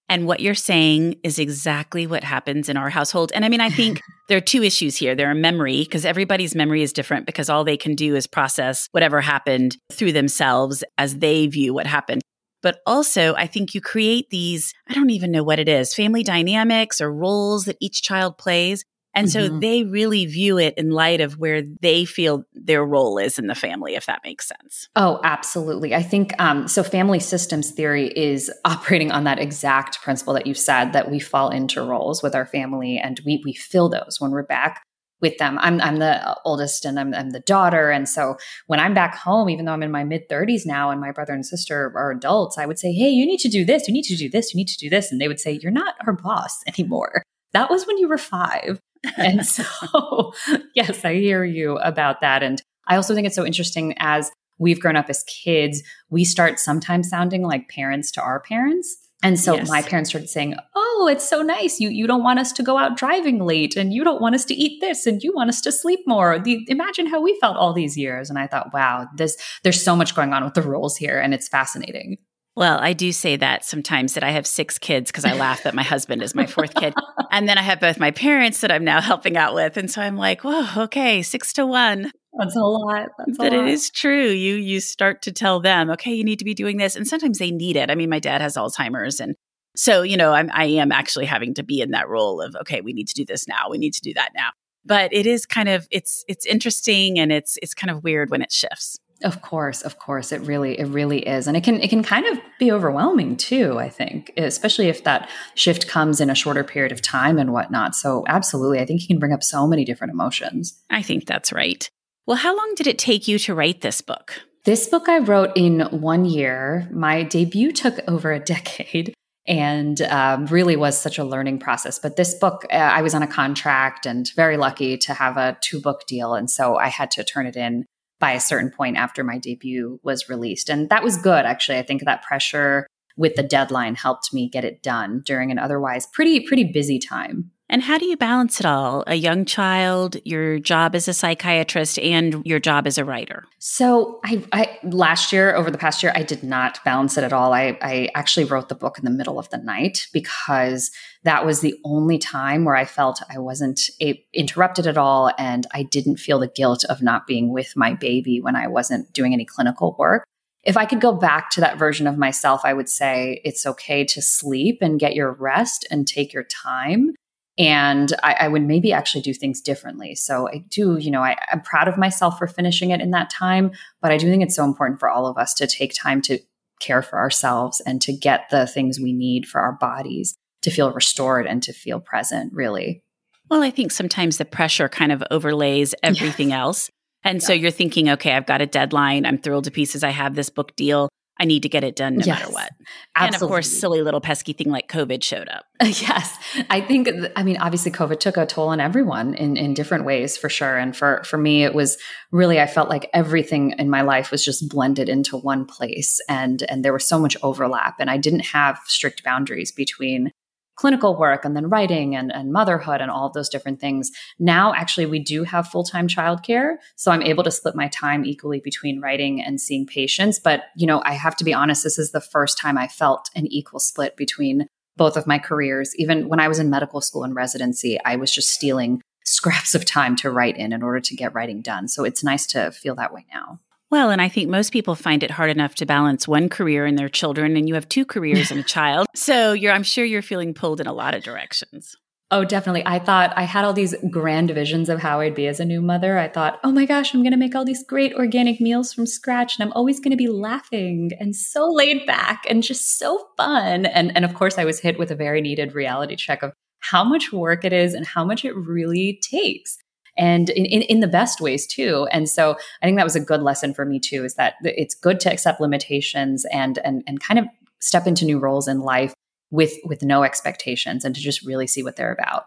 And 0.09 0.25
what 0.25 0.39
you're 0.39 0.55
saying 0.55 1.15
is 1.23 1.37
exactly 1.37 2.07
what 2.07 2.23
happens 2.23 2.69
in 2.69 2.77
our 2.77 2.89
household. 2.89 3.31
And 3.35 3.43
I 3.43 3.49
mean, 3.49 3.59
I 3.59 3.69
think 3.69 4.01
there 4.29 4.37
are 4.37 4.41
two 4.41 4.63
issues 4.63 4.95
here. 4.95 5.15
There 5.15 5.29
are 5.29 5.35
memory, 5.35 5.79
because 5.83 6.05
everybody's 6.05 6.55
memory 6.55 6.81
is 6.81 6.93
different 6.93 7.25
because 7.25 7.49
all 7.49 7.65
they 7.65 7.75
can 7.75 7.95
do 7.95 8.15
is 8.15 8.27
process 8.27 8.87
whatever 8.91 9.19
happened 9.19 9.77
through 9.91 10.13
themselves 10.13 10.83
as 10.97 11.17
they 11.17 11.47
view 11.47 11.73
what 11.73 11.87
happened. 11.87 12.21
But 12.63 12.79
also, 12.85 13.35
I 13.35 13.47
think 13.47 13.73
you 13.73 13.81
create 13.81 14.29
these, 14.29 14.73
I 14.87 14.93
don't 14.93 15.09
even 15.09 15.31
know 15.31 15.43
what 15.43 15.59
it 15.59 15.67
is, 15.67 15.93
family 15.93 16.23
dynamics 16.23 17.01
or 17.01 17.11
roles 17.11 17.65
that 17.65 17.77
each 17.81 18.01
child 18.01 18.37
plays. 18.37 18.83
And 19.17 19.27
mm-hmm. 19.27 19.53
so 19.53 19.59
they 19.59 19.83
really 19.83 20.27
view 20.27 20.59
it 20.59 20.75
in 20.77 20.91
light 20.91 21.21
of 21.21 21.39
where 21.39 21.63
they 21.81 22.05
feel 22.05 22.43
their 22.53 22.85
role 22.85 23.17
is 23.17 23.39
in 23.39 23.47
the 23.47 23.55
family, 23.55 23.95
if 23.95 24.05
that 24.05 24.21
makes 24.23 24.47
sense. 24.47 24.89
Oh, 24.95 25.19
absolutely. 25.23 25.95
I 25.95 26.03
think 26.03 26.39
um, 26.39 26.67
so. 26.67 26.83
Family 26.83 27.19
systems 27.19 27.71
theory 27.71 28.07
is 28.15 28.51
operating 28.65 29.11
on 29.11 29.23
that 29.23 29.39
exact 29.39 30.01
principle 30.01 30.35
that 30.35 30.45
you 30.45 30.53
said 30.53 30.93
that 30.93 31.09
we 31.09 31.19
fall 31.19 31.49
into 31.49 31.81
roles 31.81 32.21
with 32.21 32.35
our 32.35 32.45
family 32.45 32.97
and 32.97 33.19
we, 33.25 33.41
we 33.43 33.53
fill 33.53 33.89
those 33.89 34.17
when 34.19 34.29
we're 34.29 34.43
back 34.43 34.83
with 35.19 35.37
them. 35.39 35.57
I'm, 35.59 35.81
I'm 35.81 35.97
the 35.97 36.37
oldest 36.45 36.85
and 36.85 36.99
I'm, 36.99 37.13
I'm 37.15 37.31
the 37.31 37.39
daughter. 37.39 37.89
And 37.89 38.07
so 38.07 38.37
when 38.67 38.79
I'm 38.79 38.93
back 38.93 39.15
home, 39.15 39.49
even 39.49 39.65
though 39.65 39.73
I'm 39.73 39.81
in 39.81 39.91
my 39.91 40.03
mid 40.03 40.29
30s 40.29 40.61
now 40.63 40.91
and 40.91 41.01
my 41.01 41.11
brother 41.11 41.33
and 41.33 41.45
sister 41.45 41.91
are 41.95 42.11
adults, 42.11 42.59
I 42.59 42.67
would 42.67 42.77
say, 42.77 42.93
Hey, 42.93 43.09
you 43.09 43.25
need 43.25 43.39
to 43.39 43.49
do 43.49 43.65
this. 43.65 43.87
You 43.87 43.93
need 43.93 44.05
to 44.05 44.15
do 44.15 44.29
this. 44.29 44.53
You 44.53 44.59
need 44.59 44.67
to 44.67 44.77
do 44.77 44.89
this. 44.89 45.11
And 45.11 45.19
they 45.19 45.27
would 45.27 45.39
say, 45.39 45.59
You're 45.61 45.71
not 45.71 45.95
our 46.05 46.13
boss 46.13 46.61
anymore. 46.67 47.23
That 47.53 47.71
was 47.71 47.87
when 47.87 47.97
you 47.97 48.07
were 48.07 48.19
five 48.19 48.79
and 49.17 49.45
so, 49.45 50.33
yes, 50.75 51.03
I 51.05 51.15
hear 51.15 51.43
you 51.43 51.77
about 51.77 52.21
that. 52.21 52.43
And 52.43 52.61
I 52.87 52.95
also 52.95 53.13
think 53.13 53.27
it's 53.27 53.35
so 53.35 53.45
interesting 53.45 53.93
as 53.99 54.31
we've 54.59 54.79
grown 54.79 54.95
up 54.95 55.09
as 55.09 55.23
kids, 55.23 55.83
we 56.09 56.23
start 56.23 56.59
sometimes 56.59 57.09
sounding 57.09 57.43
like 57.43 57.69
parents 57.69 58.11
to 58.11 58.21
our 58.21 58.39
parents. 58.39 58.97
And 59.23 59.39
so 59.39 59.55
yes. 59.55 59.67
my 59.67 59.81
parents 59.81 60.11
started 60.11 60.29
saying, 60.29 60.55
"Oh, 60.75 61.09
it's 61.11 61.27
so 61.27 61.41
nice. 61.41 61.79
You 61.79 61.89
you 61.89 62.05
don't 62.05 62.21
want 62.21 62.37
us 62.37 62.51
to 62.53 62.61
go 62.61 62.77
out 62.77 62.97
driving 62.97 63.39
late 63.39 63.75
and 63.75 63.91
you 63.91 64.03
don't 64.03 64.21
want 64.21 64.35
us 64.35 64.45
to 64.45 64.53
eat 64.53 64.79
this 64.79 65.07
and 65.07 65.23
you 65.23 65.33
want 65.33 65.49
us 65.49 65.59
to 65.61 65.71
sleep 65.71 66.01
more." 66.05 66.37
The, 66.37 66.63
imagine 66.67 67.07
how 67.07 67.19
we 67.19 67.35
felt 67.41 67.57
all 67.57 67.73
these 67.73 67.97
years. 67.97 68.29
And 68.29 68.37
I 68.37 68.45
thought, 68.45 68.73
"Wow, 68.73 69.07
this 69.15 69.35
there's 69.63 69.83
so 69.83 69.95
much 69.95 70.13
going 70.13 70.33
on 70.33 70.43
with 70.43 70.53
the 70.53 70.61
rules 70.61 70.97
here 70.97 71.19
and 71.19 71.33
it's 71.33 71.47
fascinating." 71.47 72.17
Well, 72.57 72.79
I 72.81 72.93
do 72.93 73.11
say 73.11 73.35
that 73.35 73.65
sometimes 73.65 74.15
that 74.15 74.23
I 74.23 74.31
have 74.31 74.47
six 74.47 74.79
kids 74.79 75.11
because 75.11 75.25
I 75.25 75.33
laugh 75.33 75.61
that 75.61 75.75
my 75.75 75.83
husband 75.83 76.23
is 76.23 76.33
my 76.33 76.47
fourth 76.47 76.73
kid. 76.73 76.95
And 77.29 77.47
then 77.47 77.57
I 77.57 77.61
have 77.61 77.81
both 77.81 77.99
my 77.99 78.09
parents 78.11 78.61
that 78.61 78.71
I'm 78.71 78.85
now 78.85 78.99
helping 78.99 79.37
out 79.37 79.53
with. 79.53 79.75
And 79.77 79.91
so 79.91 80.01
I'm 80.01 80.15
like, 80.15 80.43
whoa, 80.43 80.65
okay, 80.83 81.21
six 81.21 81.53
to 81.53 81.67
one. 81.67 82.11
That's 82.33 82.55
a 82.55 82.61
lot. 82.61 83.09
That's 83.17 83.37
but 83.37 83.53
a 83.53 83.57
lot. 83.57 83.67
it 83.67 83.71
is 83.71 83.91
true. 83.91 84.29
You 84.29 84.55
you 84.55 84.79
start 84.79 85.21
to 85.23 85.31
tell 85.31 85.59
them, 85.59 85.91
okay, 85.91 86.13
you 86.13 86.23
need 86.23 86.39
to 86.39 86.45
be 86.45 86.55
doing 86.55 86.77
this. 86.77 86.95
And 86.95 87.05
sometimes 87.05 87.37
they 87.37 87.51
need 87.51 87.75
it. 87.75 87.91
I 87.91 87.95
mean, 87.95 88.09
my 88.09 88.19
dad 88.19 88.41
has 88.41 88.55
Alzheimer's 88.55 89.19
and 89.19 89.35
so, 89.75 90.01
you 90.01 90.17
know, 90.17 90.33
I'm 90.33 90.49
I 90.51 90.65
am 90.65 90.91
actually 90.91 91.25
having 91.25 91.53
to 91.55 91.63
be 91.63 91.81
in 91.81 91.91
that 91.91 92.09
role 92.09 92.41
of, 92.41 92.55
okay, 92.61 92.81
we 92.81 92.93
need 92.93 93.09
to 93.09 93.13
do 93.13 93.25
this 93.25 93.47
now. 93.47 93.69
We 93.69 93.77
need 93.77 93.93
to 93.93 94.01
do 94.01 94.13
that 94.15 94.31
now. 94.33 94.49
But 94.83 95.13
it 95.13 95.27
is 95.27 95.45
kind 95.45 95.69
of 95.69 95.85
it's 95.91 96.23
it's 96.27 96.45
interesting 96.45 97.19
and 97.19 97.31
it's 97.31 97.59
it's 97.61 97.75
kind 97.75 97.91
of 97.91 98.03
weird 98.03 98.31
when 98.31 98.41
it 98.41 98.51
shifts. 98.51 98.97
Of 99.23 99.41
course, 99.41 99.81
of 99.81 99.97
course, 99.97 100.31
it 100.31 100.41
really, 100.41 100.79
it 100.79 100.85
really 100.85 101.27
is, 101.27 101.47
and 101.47 101.57
it 101.57 101.63
can, 101.63 101.81
it 101.81 101.89
can 101.89 102.03
kind 102.03 102.25
of 102.27 102.39
be 102.59 102.71
overwhelming 102.71 103.35
too. 103.35 103.79
I 103.79 103.89
think, 103.89 104.31
especially 104.37 104.87
if 104.89 105.03
that 105.03 105.29
shift 105.55 105.87
comes 105.87 106.21
in 106.21 106.29
a 106.29 106.35
shorter 106.35 106.63
period 106.63 106.91
of 106.91 107.01
time 107.01 107.39
and 107.39 107.51
whatnot. 107.51 107.95
So, 107.95 108.23
absolutely, 108.27 108.79
I 108.79 108.85
think 108.85 109.01
you 109.01 109.07
can 109.07 109.19
bring 109.19 109.33
up 109.33 109.43
so 109.43 109.67
many 109.67 109.85
different 109.85 110.13
emotions. 110.13 110.79
I 110.89 111.01
think 111.01 111.25
that's 111.25 111.51
right. 111.51 111.89
Well, 112.27 112.37
how 112.37 112.55
long 112.55 112.73
did 112.75 112.87
it 112.87 112.99
take 112.99 113.27
you 113.27 113.39
to 113.39 113.55
write 113.55 113.81
this 113.81 114.01
book? 114.01 114.41
This 114.65 114.89
book 114.89 115.07
I 115.07 115.19
wrote 115.19 115.55
in 115.55 115.79
one 115.91 116.25
year. 116.25 116.89
My 116.91 117.23
debut 117.23 117.71
took 117.71 117.99
over 118.07 118.33
a 118.33 118.39
decade 118.43 119.13
and 119.47 120.01
um, 120.01 120.45
really 120.47 120.75
was 120.75 120.99
such 120.99 121.17
a 121.17 121.23
learning 121.23 121.59
process. 121.59 121.99
But 121.99 122.17
this 122.17 122.35
book, 122.35 122.65
uh, 122.69 122.75
I 122.75 123.01
was 123.01 123.15
on 123.15 123.23
a 123.23 123.27
contract 123.27 124.05
and 124.05 124.29
very 124.35 124.57
lucky 124.57 124.97
to 124.97 125.13
have 125.13 125.37
a 125.37 125.57
two 125.61 125.79
book 125.79 126.05
deal. 126.05 126.33
And 126.33 126.51
so 126.51 126.75
I 126.75 126.89
had 126.89 127.11
to 127.11 127.23
turn 127.23 127.47
it 127.47 127.55
in 127.55 127.85
by 128.19 128.31
a 128.31 128.39
certain 128.39 128.71
point 128.71 128.97
after 128.97 129.23
my 129.23 129.37
debut 129.37 129.99
was 130.03 130.29
released. 130.29 130.69
And 130.69 130.89
that 130.89 131.03
was 131.03 131.17
good, 131.17 131.45
actually. 131.45 131.77
I 131.77 131.83
think 131.83 132.03
that 132.03 132.23
pressure 132.23 132.87
with 133.15 133.35
the 133.35 133.43
deadline 133.43 133.95
helped 133.95 134.33
me 134.33 134.49
get 134.49 134.65
it 134.65 134.81
done 134.83 135.21
during 135.25 135.51
an 135.51 135.59
otherwise 135.59 136.07
pretty, 136.07 136.39
pretty 136.41 136.63
busy 136.63 136.99
time. 136.99 137.51
And 137.69 137.81
how 137.81 137.97
do 137.97 138.05
you 138.05 138.15
balance 138.15 138.61
it 138.61 138.65
all? 138.65 139.03
A 139.07 139.15
young 139.15 139.43
child, 139.43 140.15
your 140.23 140.57
job 140.57 140.95
as 140.95 141.07
a 141.07 141.13
psychiatrist, 141.13 141.99
and 141.99 142.41
your 142.45 142.59
job 142.59 142.87
as 142.87 142.97
a 142.97 143.03
writer? 143.03 143.43
So, 143.59 144.21
I, 144.23 144.43
I 144.53 144.79
last 144.83 145.33
year, 145.33 145.53
over 145.53 145.69
the 145.69 145.77
past 145.77 146.01
year, 146.01 146.13
I 146.15 146.23
did 146.23 146.43
not 146.43 146.79
balance 146.85 147.17
it 147.17 147.25
at 147.25 147.33
all. 147.33 147.53
I, 147.53 147.77
I 147.81 148.09
actually 148.15 148.45
wrote 148.45 148.69
the 148.69 148.75
book 148.75 148.97
in 148.97 149.03
the 149.03 149.11
middle 149.11 149.37
of 149.37 149.49
the 149.49 149.57
night 149.57 150.07
because 150.13 150.91
that 151.23 151.45
was 151.45 151.59
the 151.59 151.75
only 151.83 152.17
time 152.17 152.63
where 152.63 152.75
I 152.75 152.85
felt 152.85 153.21
I 153.29 153.39
wasn't 153.39 153.81
a, 154.01 154.23
interrupted 154.33 154.87
at 154.87 154.97
all, 154.97 155.31
and 155.37 155.67
I 155.73 155.83
didn't 155.83 156.17
feel 156.17 156.39
the 156.39 156.47
guilt 156.47 156.85
of 156.85 157.01
not 157.01 157.27
being 157.27 157.51
with 157.51 157.75
my 157.75 157.93
baby 157.93 158.39
when 158.39 158.55
I 158.55 158.67
wasn't 158.67 159.11
doing 159.11 159.33
any 159.33 159.45
clinical 159.45 159.95
work 159.99 160.23
if 160.63 160.75
I 160.75 160.85
could 160.85 160.99
go 160.99 161.13
back 161.13 161.49
to 161.51 161.61
that 161.61 161.79
version 161.79 162.07
of 162.07 162.17
myself, 162.17 162.61
I 162.65 162.73
would 162.73 162.89
say 162.89 163.39
it's 163.45 163.65
okay 163.65 164.03
to 164.03 164.21
sleep 164.21 164.79
and 164.81 164.99
get 164.99 165.15
your 165.15 165.31
rest 165.31 165.87
and 165.89 166.05
take 166.05 166.33
your 166.33 166.43
time 166.43 167.13
and 167.57 168.13
I, 168.23 168.35
I, 168.41 168.47
would 168.47 168.63
maybe 168.63 168.93
actually 168.93 169.21
do 169.21 169.33
things 169.33 169.61
differently. 169.61 170.13
So 170.13 170.47
I 170.47 170.63
do, 170.69 170.97
you 170.97 171.09
know, 171.09 171.21
I, 171.21 171.35
I'm 171.51 171.61
proud 171.61 171.87
of 171.87 171.97
myself 171.97 172.37
for 172.37 172.47
finishing 172.47 172.91
it 172.91 173.01
in 173.01 173.11
that 173.11 173.29
time, 173.29 173.71
but 174.01 174.11
I 174.11 174.17
do 174.17 174.29
think 174.29 174.43
it's 174.43 174.55
so 174.55 174.63
important 174.63 174.99
for 174.99 175.09
all 175.09 175.25
of 175.25 175.37
us 175.37 175.53
to 175.55 175.67
take 175.67 175.93
time 175.93 176.21
to 176.23 176.39
care 176.79 177.01
for 177.01 177.17
ourselves 177.17 177.81
and 177.81 178.01
to 178.03 178.13
get 178.13 178.49
the 178.51 178.67
things 178.67 178.99
we 178.99 179.13
need 179.13 179.47
for 179.47 179.59
our 179.59 179.73
bodies 179.73 180.35
to 180.61 180.71
feel 180.71 180.91
restored 180.91 181.47
and 181.47 181.63
to 181.63 181.73
feel 181.73 181.99
present, 181.99 182.53
really. 182.53 183.01
Well, 183.49 183.63
I 183.63 183.71
think 183.71 183.91
sometimes 183.91 184.37
the 184.37 184.45
pressure 184.45 184.89
kind 184.89 185.11
of 185.11 185.23
overlays 185.31 185.95
everything 186.03 186.51
else. 186.51 186.89
And 187.23 187.41
yeah. 187.41 187.47
so 187.47 187.53
you're 187.53 187.71
thinking, 187.71 188.09
okay, 188.11 188.33
I've 188.33 188.45
got 188.45 188.61
a 188.61 188.65
deadline. 188.65 189.25
I'm 189.25 189.37
thrilled 189.37 189.63
to 189.65 189.71
pieces. 189.71 190.03
I 190.03 190.11
have 190.11 190.35
this 190.35 190.49
book 190.49 190.75
deal. 190.75 191.09
I 191.39 191.45
need 191.45 191.63
to 191.63 191.69
get 191.69 191.83
it 191.83 191.95
done 191.95 192.17
no 192.17 192.25
yes, 192.25 192.39
matter 192.39 192.51
what. 192.51 192.71
Absolutely. 193.15 193.35
And 193.35 193.35
of 193.35 193.47
course, 193.47 193.67
silly 193.67 194.01
little 194.01 194.21
pesky 194.21 194.53
thing 194.53 194.69
like 194.69 194.87
COVID 194.89 195.23
showed 195.23 195.47
up. 195.49 195.65
yes. 195.83 196.37
I 196.69 196.81
think, 196.81 197.09
I 197.35 197.43
mean, 197.43 197.57
obviously 197.57 197.91
COVID 197.91 198.19
took 198.19 198.37
a 198.37 198.45
toll 198.45 198.69
on 198.69 198.79
everyone 198.79 199.33
in, 199.33 199.57
in 199.57 199.73
different 199.73 200.05
ways 200.05 200.37
for 200.37 200.49
sure. 200.49 200.77
And 200.77 200.95
for, 200.95 201.23
for 201.23 201.37
me, 201.37 201.63
it 201.63 201.75
was 201.75 201.97
really, 202.31 202.59
I 202.59 202.67
felt 202.67 202.89
like 202.89 203.09
everything 203.13 203.73
in 203.77 203.89
my 203.89 204.01
life 204.01 204.31
was 204.31 204.43
just 204.43 204.69
blended 204.69 205.09
into 205.09 205.37
one 205.37 205.65
place 205.65 206.19
and, 206.27 206.63
and 206.69 206.83
there 206.83 206.93
was 206.93 207.05
so 207.05 207.19
much 207.19 207.37
overlap 207.43 207.95
and 207.99 208.09
I 208.09 208.17
didn't 208.17 208.45
have 208.45 208.79
strict 208.85 209.23
boundaries 209.23 209.71
between 209.71 210.31
clinical 210.77 211.17
work 211.17 211.43
and 211.43 211.55
then 211.55 211.69
writing 211.69 212.15
and, 212.15 212.31
and 212.31 212.53
motherhood 212.53 213.01
and 213.01 213.11
all 213.11 213.27
of 213.27 213.33
those 213.33 213.49
different 213.49 213.81
things. 213.81 214.11
Now, 214.39 214.73
actually, 214.73 215.07
we 215.07 215.19
do 215.19 215.43
have 215.43 215.67
full 215.67 215.83
time 215.83 216.07
childcare. 216.07 216.75
So 216.95 217.11
I'm 217.11 217.21
able 217.21 217.43
to 217.43 217.51
split 217.51 217.75
my 217.75 217.89
time 217.89 218.23
equally 218.23 218.61
between 218.61 219.01
writing 219.01 219.41
and 219.41 219.59
seeing 219.59 219.85
patients. 219.85 220.39
But, 220.39 220.61
you 220.75 220.87
know, 220.87 221.01
I 221.03 221.13
have 221.13 221.35
to 221.37 221.43
be 221.43 221.53
honest, 221.53 221.83
this 221.83 221.99
is 221.99 222.11
the 222.11 222.21
first 222.21 222.57
time 222.57 222.77
I 222.77 222.87
felt 222.87 223.29
an 223.35 223.47
equal 223.47 223.79
split 223.79 224.15
between 224.15 224.67
both 224.95 225.17
of 225.17 225.27
my 225.27 225.39
careers. 225.39 225.93
Even 225.97 226.29
when 226.29 226.39
I 226.39 226.47
was 226.47 226.59
in 226.59 226.69
medical 226.69 227.01
school 227.01 227.23
and 227.23 227.35
residency, 227.35 227.99
I 228.05 228.15
was 228.15 228.31
just 228.31 228.49
stealing 228.49 229.01
scraps 229.25 229.75
of 229.75 229.83
time 229.83 230.15
to 230.15 230.31
write 230.31 230.57
in 230.57 230.71
in 230.71 230.81
order 230.81 231.01
to 231.01 231.15
get 231.15 231.33
writing 231.33 231.61
done. 231.61 231.87
So 231.87 232.03
it's 232.05 232.23
nice 232.23 232.47
to 232.47 232.71
feel 232.71 232.95
that 232.95 233.13
way 233.13 233.25
now. 233.33 233.59
Well, 233.89 234.09
and 234.09 234.21
I 234.21 234.27
think 234.27 234.49
most 234.49 234.73
people 234.73 234.95
find 234.95 235.23
it 235.23 235.31
hard 235.31 235.49
enough 235.49 235.75
to 235.75 235.85
balance 235.85 236.27
one 236.27 236.49
career 236.49 236.85
and 236.85 236.99
their 236.99 237.07
children, 237.07 237.55
and 237.55 237.69
you 237.69 237.75
have 237.75 237.87
two 237.87 238.05
careers 238.05 238.51
and 238.51 238.59
a 238.59 238.63
child. 238.63 239.07
So 239.17 239.51
you're, 239.51 239.73
I'm 239.73 239.83
sure 239.83 240.05
you're 240.05 240.21
feeling 240.21 240.53
pulled 240.53 240.79
in 240.79 240.87
a 240.87 240.93
lot 240.93 241.15
of 241.15 241.23
directions. 241.23 241.97
Oh, 242.29 242.43
definitely. 242.45 242.83
I 242.85 242.99
thought 242.99 243.33
I 243.35 243.43
had 243.43 243.65
all 243.65 243.73
these 243.73 243.95
grand 244.11 244.51
visions 244.51 244.89
of 244.89 244.99
how 244.99 245.21
I'd 245.21 245.33
be 245.33 245.47
as 245.47 245.59
a 245.59 245.65
new 245.65 245.81
mother. 245.81 246.17
I 246.17 246.27
thought, 246.27 246.59
oh 246.63 246.71
my 246.71 246.85
gosh, 246.85 247.13
I'm 247.13 247.23
going 247.23 247.31
to 247.31 247.37
make 247.37 247.55
all 247.55 247.65
these 247.65 247.83
great 247.83 248.13
organic 248.13 248.61
meals 248.61 248.93
from 248.93 249.07
scratch 249.07 249.57
and 249.57 249.65
I'm 249.65 249.73
always 249.73 249.99
going 249.99 250.11
to 250.11 250.17
be 250.17 250.27
laughing 250.27 251.11
and 251.19 251.35
so 251.35 251.67
laid 251.67 252.05
back 252.05 252.43
and 252.49 252.61
just 252.61 252.99
so 252.99 253.27
fun. 253.37 253.85
And, 253.85 254.15
and 254.15 254.23
of 254.23 254.33
course, 254.33 254.57
I 254.57 254.65
was 254.65 254.79
hit 254.79 254.99
with 254.99 255.09
a 255.09 255.15
very 255.15 255.41
needed 255.41 255.73
reality 255.73 256.15
check 256.15 256.43
of 256.43 256.53
how 256.79 257.03
much 257.03 257.31
work 257.31 257.65
it 257.65 257.73
is 257.73 257.93
and 257.93 258.05
how 258.05 258.23
much 258.23 258.45
it 258.45 258.55
really 258.55 259.19
takes 259.23 259.77
and 260.17 260.49
in, 260.49 260.65
in, 260.65 260.81
in, 260.83 260.99
the 260.99 261.07
best 261.07 261.41
ways 261.41 261.67
too. 261.67 262.07
And 262.11 262.29
so 262.29 262.57
I 262.81 262.85
think 262.85 262.97
that 262.97 263.03
was 263.03 263.15
a 263.15 263.21
good 263.21 263.41
lesson 263.41 263.73
for 263.73 263.85
me 263.85 263.99
too, 263.99 264.23
is 264.23 264.35
that 264.35 264.55
it's 264.63 264.95
good 264.95 265.19
to 265.21 265.31
accept 265.31 265.61
limitations 265.61 266.45
and 266.51 266.79
and 266.79 267.03
and 267.07 267.19
kind 267.19 267.39
of 267.39 267.45
step 267.79 268.07
into 268.07 268.25
new 268.25 268.39
roles 268.39 268.67
in 268.67 268.81
life 268.81 269.13
with 269.51 269.73
with 269.85 270.03
no 270.03 270.23
expectations 270.23 271.05
and 271.05 271.15
to 271.15 271.21
just 271.21 271.45
really 271.45 271.67
see 271.67 271.83
what 271.83 271.95
they're 271.95 272.11
about. 272.11 272.45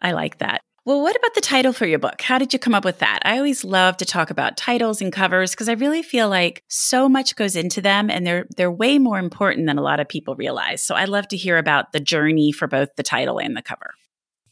I 0.00 0.12
like 0.12 0.38
that. 0.38 0.60
Well, 0.88 1.02
what 1.02 1.16
about 1.16 1.34
the 1.34 1.42
title 1.42 1.74
for 1.74 1.84
your 1.84 1.98
book? 1.98 2.22
How 2.22 2.38
did 2.38 2.54
you 2.54 2.58
come 2.58 2.74
up 2.74 2.82
with 2.82 3.00
that? 3.00 3.18
I 3.22 3.36
always 3.36 3.62
love 3.62 3.98
to 3.98 4.06
talk 4.06 4.30
about 4.30 4.56
titles 4.56 5.02
and 5.02 5.12
covers 5.12 5.50
because 5.50 5.68
I 5.68 5.74
really 5.74 6.02
feel 6.02 6.30
like 6.30 6.62
so 6.68 7.10
much 7.10 7.36
goes 7.36 7.56
into 7.56 7.82
them 7.82 8.08
and 8.08 8.26
they're 8.26 8.46
they're 8.56 8.72
way 8.72 8.98
more 8.98 9.18
important 9.18 9.66
than 9.66 9.76
a 9.76 9.82
lot 9.82 10.00
of 10.00 10.08
people 10.08 10.34
realize. 10.34 10.82
So 10.82 10.94
I'd 10.94 11.10
love 11.10 11.28
to 11.28 11.36
hear 11.36 11.58
about 11.58 11.92
the 11.92 12.00
journey 12.00 12.52
for 12.52 12.66
both 12.66 12.96
the 12.96 13.02
title 13.02 13.38
and 13.38 13.54
the 13.54 13.60
cover. 13.60 13.92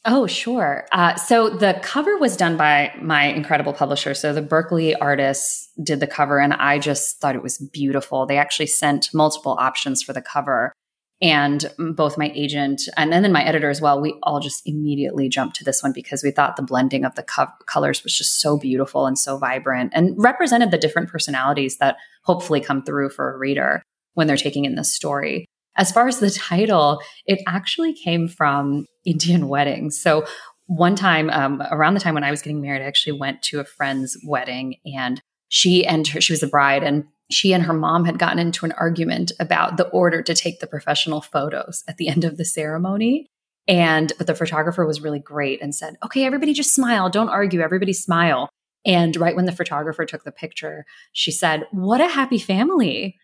Oh, 0.09 0.29
sure. 0.29 0.87
Uh, 0.93 1.17
so 1.17 1.51
the 1.51 1.81
cover 1.83 2.17
was 2.17 2.37
done 2.37 2.57
by 2.57 2.95
my 3.03 3.25
incredible 3.25 3.73
publisher. 3.73 4.15
So 4.15 4.33
the 4.33 4.41
Berkley 4.41 4.95
artists 4.95 5.69
did 5.83 5.99
the 5.99 6.07
cover, 6.07 6.39
and 6.39 6.53
I 6.55 6.79
just 6.79 7.21
thought 7.21 7.35
it 7.35 7.43
was 7.43 7.59
beautiful. 7.59 8.25
They 8.25 8.39
actually 8.39 8.69
sent 8.69 9.13
multiple 9.13 9.57
options 9.59 10.05
for 10.05 10.13
the 10.13 10.23
cover. 10.23 10.73
And 11.21 11.73
both 11.79 12.19
my 12.19 12.31
agent 12.35 12.83
and, 12.97 13.11
then 13.11 13.33
my 13.33 13.43
editor 13.43 13.69
as 13.69 13.81
well, 13.81 14.01
we 14.01 14.15
all 14.23 14.39
just 14.39 14.63
immediately 14.67 15.29
jumped 15.29 15.57
to 15.57 15.65
this 15.65 15.83
one 15.83 15.93
because 15.93 16.23
we 16.23 16.31
thought 16.31 16.57
the 16.57 16.63
blending 16.63 17.05
of 17.05 17.15
the 17.15 17.23
co- 17.23 17.47
colors 17.65 18.05
was 18.05 18.17
just 18.17 18.39
so 18.39 18.59
beautiful 18.59 19.07
and 19.07 19.19
so 19.19 19.39
vibrant 19.39 19.93
and 19.95 20.15
represented 20.19 20.71
the 20.71 20.79
different 20.79 21.09
personalities 21.09 21.79
that 21.79 21.97
hopefully 22.25 22.61
come 22.61 22.83
through 22.83 23.09
for 23.09 23.33
a 23.33 23.39
reader 23.39 23.83
when 24.13 24.27
they're 24.27 24.37
taking 24.37 24.67
in 24.67 24.75
this 24.75 24.93
story. 24.93 25.47
As 25.77 25.93
far 25.93 26.09
as 26.09 26.21
the 26.21 26.31
title, 26.31 27.01
it 27.27 27.41
actually 27.47 27.93
came 27.93 28.29
from 28.29 28.87
Indian 29.05 29.49
weddings. 29.49 30.01
So 30.01 30.25
one 30.67 30.97
time, 30.97 31.31
um, 31.31 31.63
around 31.71 31.95
the 31.95 32.01
time 32.01 32.15
when 32.15 32.25
I 32.25 32.31
was 32.31 32.43
getting 32.43 32.61
married, 32.61 32.83
I 32.83 32.87
actually 32.87 33.19
went 33.19 33.43
to 33.43 33.61
a 33.61 33.65
friend's 33.65 34.19
wedding 34.27 34.77
and 34.85 35.21
she 35.49 35.87
and 35.87 36.07
her, 36.09 36.21
she 36.21 36.33
was 36.33 36.43
a 36.43 36.49
bride 36.49 36.83
and 36.83 37.05
she 37.31 37.53
and 37.53 37.63
her 37.65 37.73
mom 37.73 38.05
had 38.05 38.19
gotten 38.19 38.39
into 38.39 38.65
an 38.65 38.73
argument 38.73 39.33
about 39.39 39.77
the 39.77 39.89
order 39.89 40.23
to 40.23 40.35
take 40.35 40.61
the 40.61 40.67
professional 40.67 41.21
photos 41.21 41.83
at 41.89 41.97
the 41.97 42.09
end 42.09 42.25
of 42.25 42.37
the 42.37 42.45
ceremony. 42.45 43.27
And, 43.69 44.13
but 44.19 44.27
the 44.27 44.35
photographer 44.35 44.87
was 44.87 45.01
really 45.01 45.19
great 45.19 45.61
and 45.61 45.75
said, 45.75 45.97
okay, 46.05 46.25
everybody 46.25 46.53
just 46.53 46.75
smile. 46.75 47.11
Don't 47.11 47.29
argue. 47.29 47.61
Everybody 47.61 47.93
smile. 47.93 48.49
And 48.85 49.17
right 49.17 49.35
when 49.35 49.47
the 49.47 49.53
photographer 49.53 50.05
took 50.05 50.23
the 50.23 50.31
picture, 50.31 50.85
she 51.13 51.33
said, 51.33 51.67
what 51.73 52.01
a 52.01 52.09
happy 52.09 52.39
family 52.39 53.17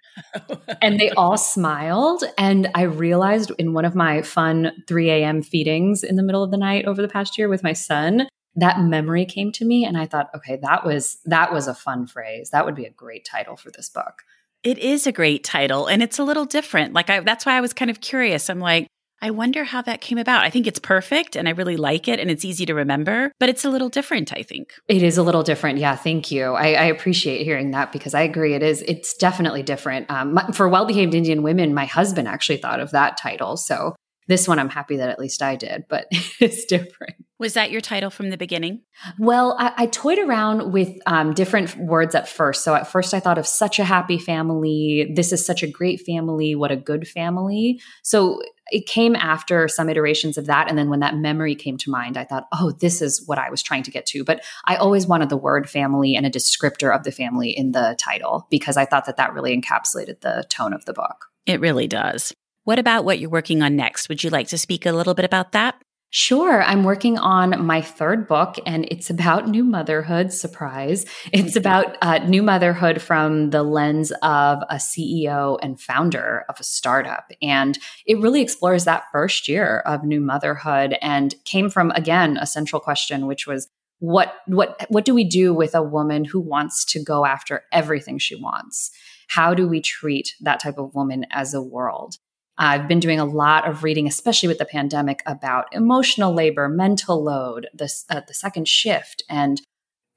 and 0.82 0.98
they 0.98 1.10
all 1.10 1.36
smiled. 1.36 2.24
And 2.38 2.68
I 2.74 2.82
realized 2.82 3.52
in 3.58 3.72
one 3.72 3.84
of 3.84 3.94
my 3.94 4.22
fun 4.22 4.72
3 4.86 5.10
a.m. 5.10 5.42
feedings 5.42 6.02
in 6.02 6.16
the 6.16 6.22
middle 6.22 6.42
of 6.42 6.50
the 6.50 6.56
night 6.56 6.84
over 6.86 7.02
the 7.02 7.08
past 7.08 7.38
year 7.38 7.48
with 7.48 7.62
my 7.62 7.72
son, 7.72 8.28
that 8.56 8.80
memory 8.80 9.24
came 9.24 9.50
to 9.52 9.64
me 9.64 9.84
and 9.84 9.96
I 9.96 10.06
thought, 10.06 10.30
okay, 10.34 10.58
that 10.62 10.84
was 10.84 11.18
that 11.24 11.52
was 11.52 11.66
a 11.66 11.74
fun 11.74 12.06
phrase. 12.06 12.50
That 12.50 12.66
would 12.66 12.74
be 12.74 12.84
a 12.84 12.90
great 12.90 13.24
title 13.24 13.56
for 13.56 13.70
this 13.70 13.88
book. 13.88 14.22
It 14.62 14.78
is 14.78 15.06
a 15.06 15.12
great 15.12 15.42
title 15.42 15.86
and 15.86 16.02
it's 16.02 16.18
a 16.18 16.24
little 16.24 16.44
different. 16.44 16.92
Like 16.92 17.10
I 17.10 17.20
that's 17.20 17.46
why 17.46 17.56
I 17.56 17.60
was 17.60 17.72
kind 17.72 17.90
of 17.90 18.00
curious. 18.00 18.50
I'm 18.50 18.60
like, 18.60 18.86
I 19.22 19.30
wonder 19.30 19.62
how 19.62 19.80
that 19.82 20.00
came 20.00 20.18
about. 20.18 20.44
I 20.44 20.50
think 20.50 20.66
it's 20.66 20.80
perfect 20.80 21.36
and 21.36 21.46
I 21.46 21.52
really 21.52 21.76
like 21.76 22.08
it 22.08 22.18
and 22.18 22.28
it's 22.28 22.44
easy 22.44 22.66
to 22.66 22.74
remember, 22.74 23.30
but 23.38 23.48
it's 23.48 23.64
a 23.64 23.70
little 23.70 23.88
different, 23.88 24.32
I 24.36 24.42
think. 24.42 24.74
It 24.88 25.04
is 25.04 25.16
a 25.16 25.22
little 25.22 25.44
different. 25.44 25.78
Yeah, 25.78 25.94
thank 25.94 26.32
you. 26.32 26.54
I, 26.54 26.72
I 26.72 26.84
appreciate 26.86 27.44
hearing 27.44 27.70
that 27.70 27.92
because 27.92 28.14
I 28.14 28.22
agree 28.22 28.54
it 28.54 28.64
is. 28.64 28.82
It's 28.82 29.14
definitely 29.14 29.62
different. 29.62 30.10
Um, 30.10 30.38
for 30.52 30.68
Well 30.68 30.86
Behaved 30.86 31.14
Indian 31.14 31.44
Women, 31.44 31.72
my 31.72 31.84
husband 31.84 32.26
actually 32.26 32.56
thought 32.56 32.80
of 32.80 32.90
that 32.90 33.16
title. 33.16 33.56
So 33.56 33.94
this 34.26 34.48
one, 34.48 34.58
I'm 34.58 34.68
happy 34.68 34.96
that 34.96 35.08
at 35.08 35.20
least 35.20 35.40
I 35.40 35.54
did, 35.54 35.84
but 35.88 36.06
it's 36.40 36.64
different. 36.64 37.14
Was 37.42 37.54
that 37.54 37.72
your 37.72 37.80
title 37.80 38.08
from 38.08 38.30
the 38.30 38.36
beginning? 38.36 38.82
Well, 39.18 39.56
I, 39.58 39.72
I 39.76 39.86
toyed 39.86 40.20
around 40.20 40.72
with 40.72 40.96
um, 41.06 41.34
different 41.34 41.76
words 41.76 42.14
at 42.14 42.28
first. 42.28 42.62
So 42.62 42.72
at 42.76 42.86
first, 42.86 43.14
I 43.14 43.18
thought 43.18 43.36
of 43.36 43.48
such 43.48 43.80
a 43.80 43.84
happy 43.84 44.16
family. 44.16 45.10
This 45.12 45.32
is 45.32 45.44
such 45.44 45.64
a 45.64 45.66
great 45.66 46.02
family. 46.02 46.54
What 46.54 46.70
a 46.70 46.76
good 46.76 47.08
family. 47.08 47.80
So 48.04 48.40
it 48.70 48.86
came 48.86 49.16
after 49.16 49.66
some 49.66 49.88
iterations 49.88 50.38
of 50.38 50.46
that. 50.46 50.68
And 50.68 50.78
then 50.78 50.88
when 50.88 51.00
that 51.00 51.16
memory 51.16 51.56
came 51.56 51.76
to 51.78 51.90
mind, 51.90 52.16
I 52.16 52.22
thought, 52.22 52.46
oh, 52.52 52.70
this 52.78 53.02
is 53.02 53.26
what 53.26 53.38
I 53.38 53.50
was 53.50 53.60
trying 53.60 53.82
to 53.82 53.90
get 53.90 54.06
to. 54.06 54.22
But 54.22 54.44
I 54.66 54.76
always 54.76 55.08
wanted 55.08 55.28
the 55.28 55.36
word 55.36 55.68
family 55.68 56.14
and 56.14 56.24
a 56.24 56.30
descriptor 56.30 56.94
of 56.94 57.02
the 57.02 57.10
family 57.10 57.50
in 57.50 57.72
the 57.72 57.96
title 57.98 58.46
because 58.50 58.76
I 58.76 58.84
thought 58.84 59.06
that 59.06 59.16
that 59.16 59.34
really 59.34 59.60
encapsulated 59.60 60.20
the 60.20 60.44
tone 60.48 60.72
of 60.72 60.84
the 60.84 60.92
book. 60.92 61.26
It 61.46 61.58
really 61.58 61.88
does. 61.88 62.32
What 62.62 62.78
about 62.78 63.04
what 63.04 63.18
you're 63.18 63.30
working 63.30 63.62
on 63.62 63.74
next? 63.74 64.08
Would 64.08 64.22
you 64.22 64.30
like 64.30 64.46
to 64.46 64.58
speak 64.58 64.86
a 64.86 64.92
little 64.92 65.14
bit 65.14 65.24
about 65.24 65.50
that? 65.50 65.74
Sure. 66.14 66.62
I'm 66.62 66.84
working 66.84 67.16
on 67.16 67.64
my 67.64 67.80
third 67.80 68.28
book, 68.28 68.56
and 68.66 68.86
it's 68.90 69.08
about 69.08 69.48
new 69.48 69.64
motherhood. 69.64 70.30
Surprise. 70.30 71.06
It's 71.32 71.56
about 71.56 71.96
uh, 72.02 72.18
new 72.18 72.42
motherhood 72.42 73.00
from 73.00 73.48
the 73.48 73.62
lens 73.62 74.12
of 74.22 74.58
a 74.68 74.74
CEO 74.74 75.58
and 75.62 75.80
founder 75.80 76.44
of 76.50 76.60
a 76.60 76.64
startup. 76.64 77.32
And 77.40 77.78
it 78.04 78.18
really 78.18 78.42
explores 78.42 78.84
that 78.84 79.04
first 79.10 79.48
year 79.48 79.78
of 79.86 80.04
new 80.04 80.20
motherhood 80.20 80.98
and 81.00 81.34
came 81.46 81.70
from, 81.70 81.90
again, 81.92 82.36
a 82.36 82.46
central 82.46 82.78
question, 82.78 83.26
which 83.26 83.46
was 83.46 83.70
what, 83.98 84.34
what, 84.46 84.84
what 84.90 85.06
do 85.06 85.14
we 85.14 85.24
do 85.24 85.54
with 85.54 85.74
a 85.74 85.82
woman 85.82 86.26
who 86.26 86.40
wants 86.40 86.84
to 86.92 87.02
go 87.02 87.24
after 87.24 87.62
everything 87.72 88.18
she 88.18 88.36
wants? 88.36 88.90
How 89.28 89.54
do 89.54 89.66
we 89.66 89.80
treat 89.80 90.34
that 90.42 90.60
type 90.60 90.76
of 90.76 90.94
woman 90.94 91.24
as 91.30 91.54
a 91.54 91.62
world? 91.62 92.16
I've 92.58 92.86
been 92.86 93.00
doing 93.00 93.18
a 93.18 93.24
lot 93.24 93.66
of 93.68 93.82
reading, 93.82 94.06
especially 94.06 94.48
with 94.48 94.58
the 94.58 94.64
pandemic, 94.64 95.22
about 95.26 95.72
emotional 95.72 96.34
labor, 96.34 96.68
mental 96.68 97.22
load, 97.22 97.68
the, 97.74 97.92
uh, 98.10 98.20
the 98.26 98.34
second 98.34 98.68
shift, 98.68 99.22
and 99.28 99.60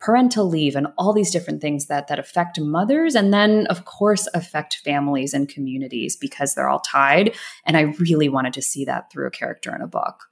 parental 0.02 0.45
leave, 0.48 0.76
and 0.76 0.88
all 0.98 1.13
these 1.13 1.32
different 1.32 1.62
things 1.62 1.86
that 1.88 2.08
that 2.08 2.19
affect 2.19 2.60
mothers, 2.60 3.15
and 3.15 3.34
then 3.34 3.65
of 3.67 3.86
course 3.86 4.28
affect 4.34 4.82
families 4.84 5.34
and 5.34 5.50
communities 5.50 6.15
because 6.15 6.54
they're 6.54 6.69
all 6.69 6.82
tied. 6.82 7.34
And 7.65 7.78
I 7.78 7.93
really 8.00 8.30
wanted 8.30 8.54
to 8.54 8.62
see 8.62 8.86
that 8.86 9.12
through 9.12 9.28
a 9.28 9.32
character 9.32 9.74
in 9.74 9.82
a 9.82 9.88
book. 9.88 10.26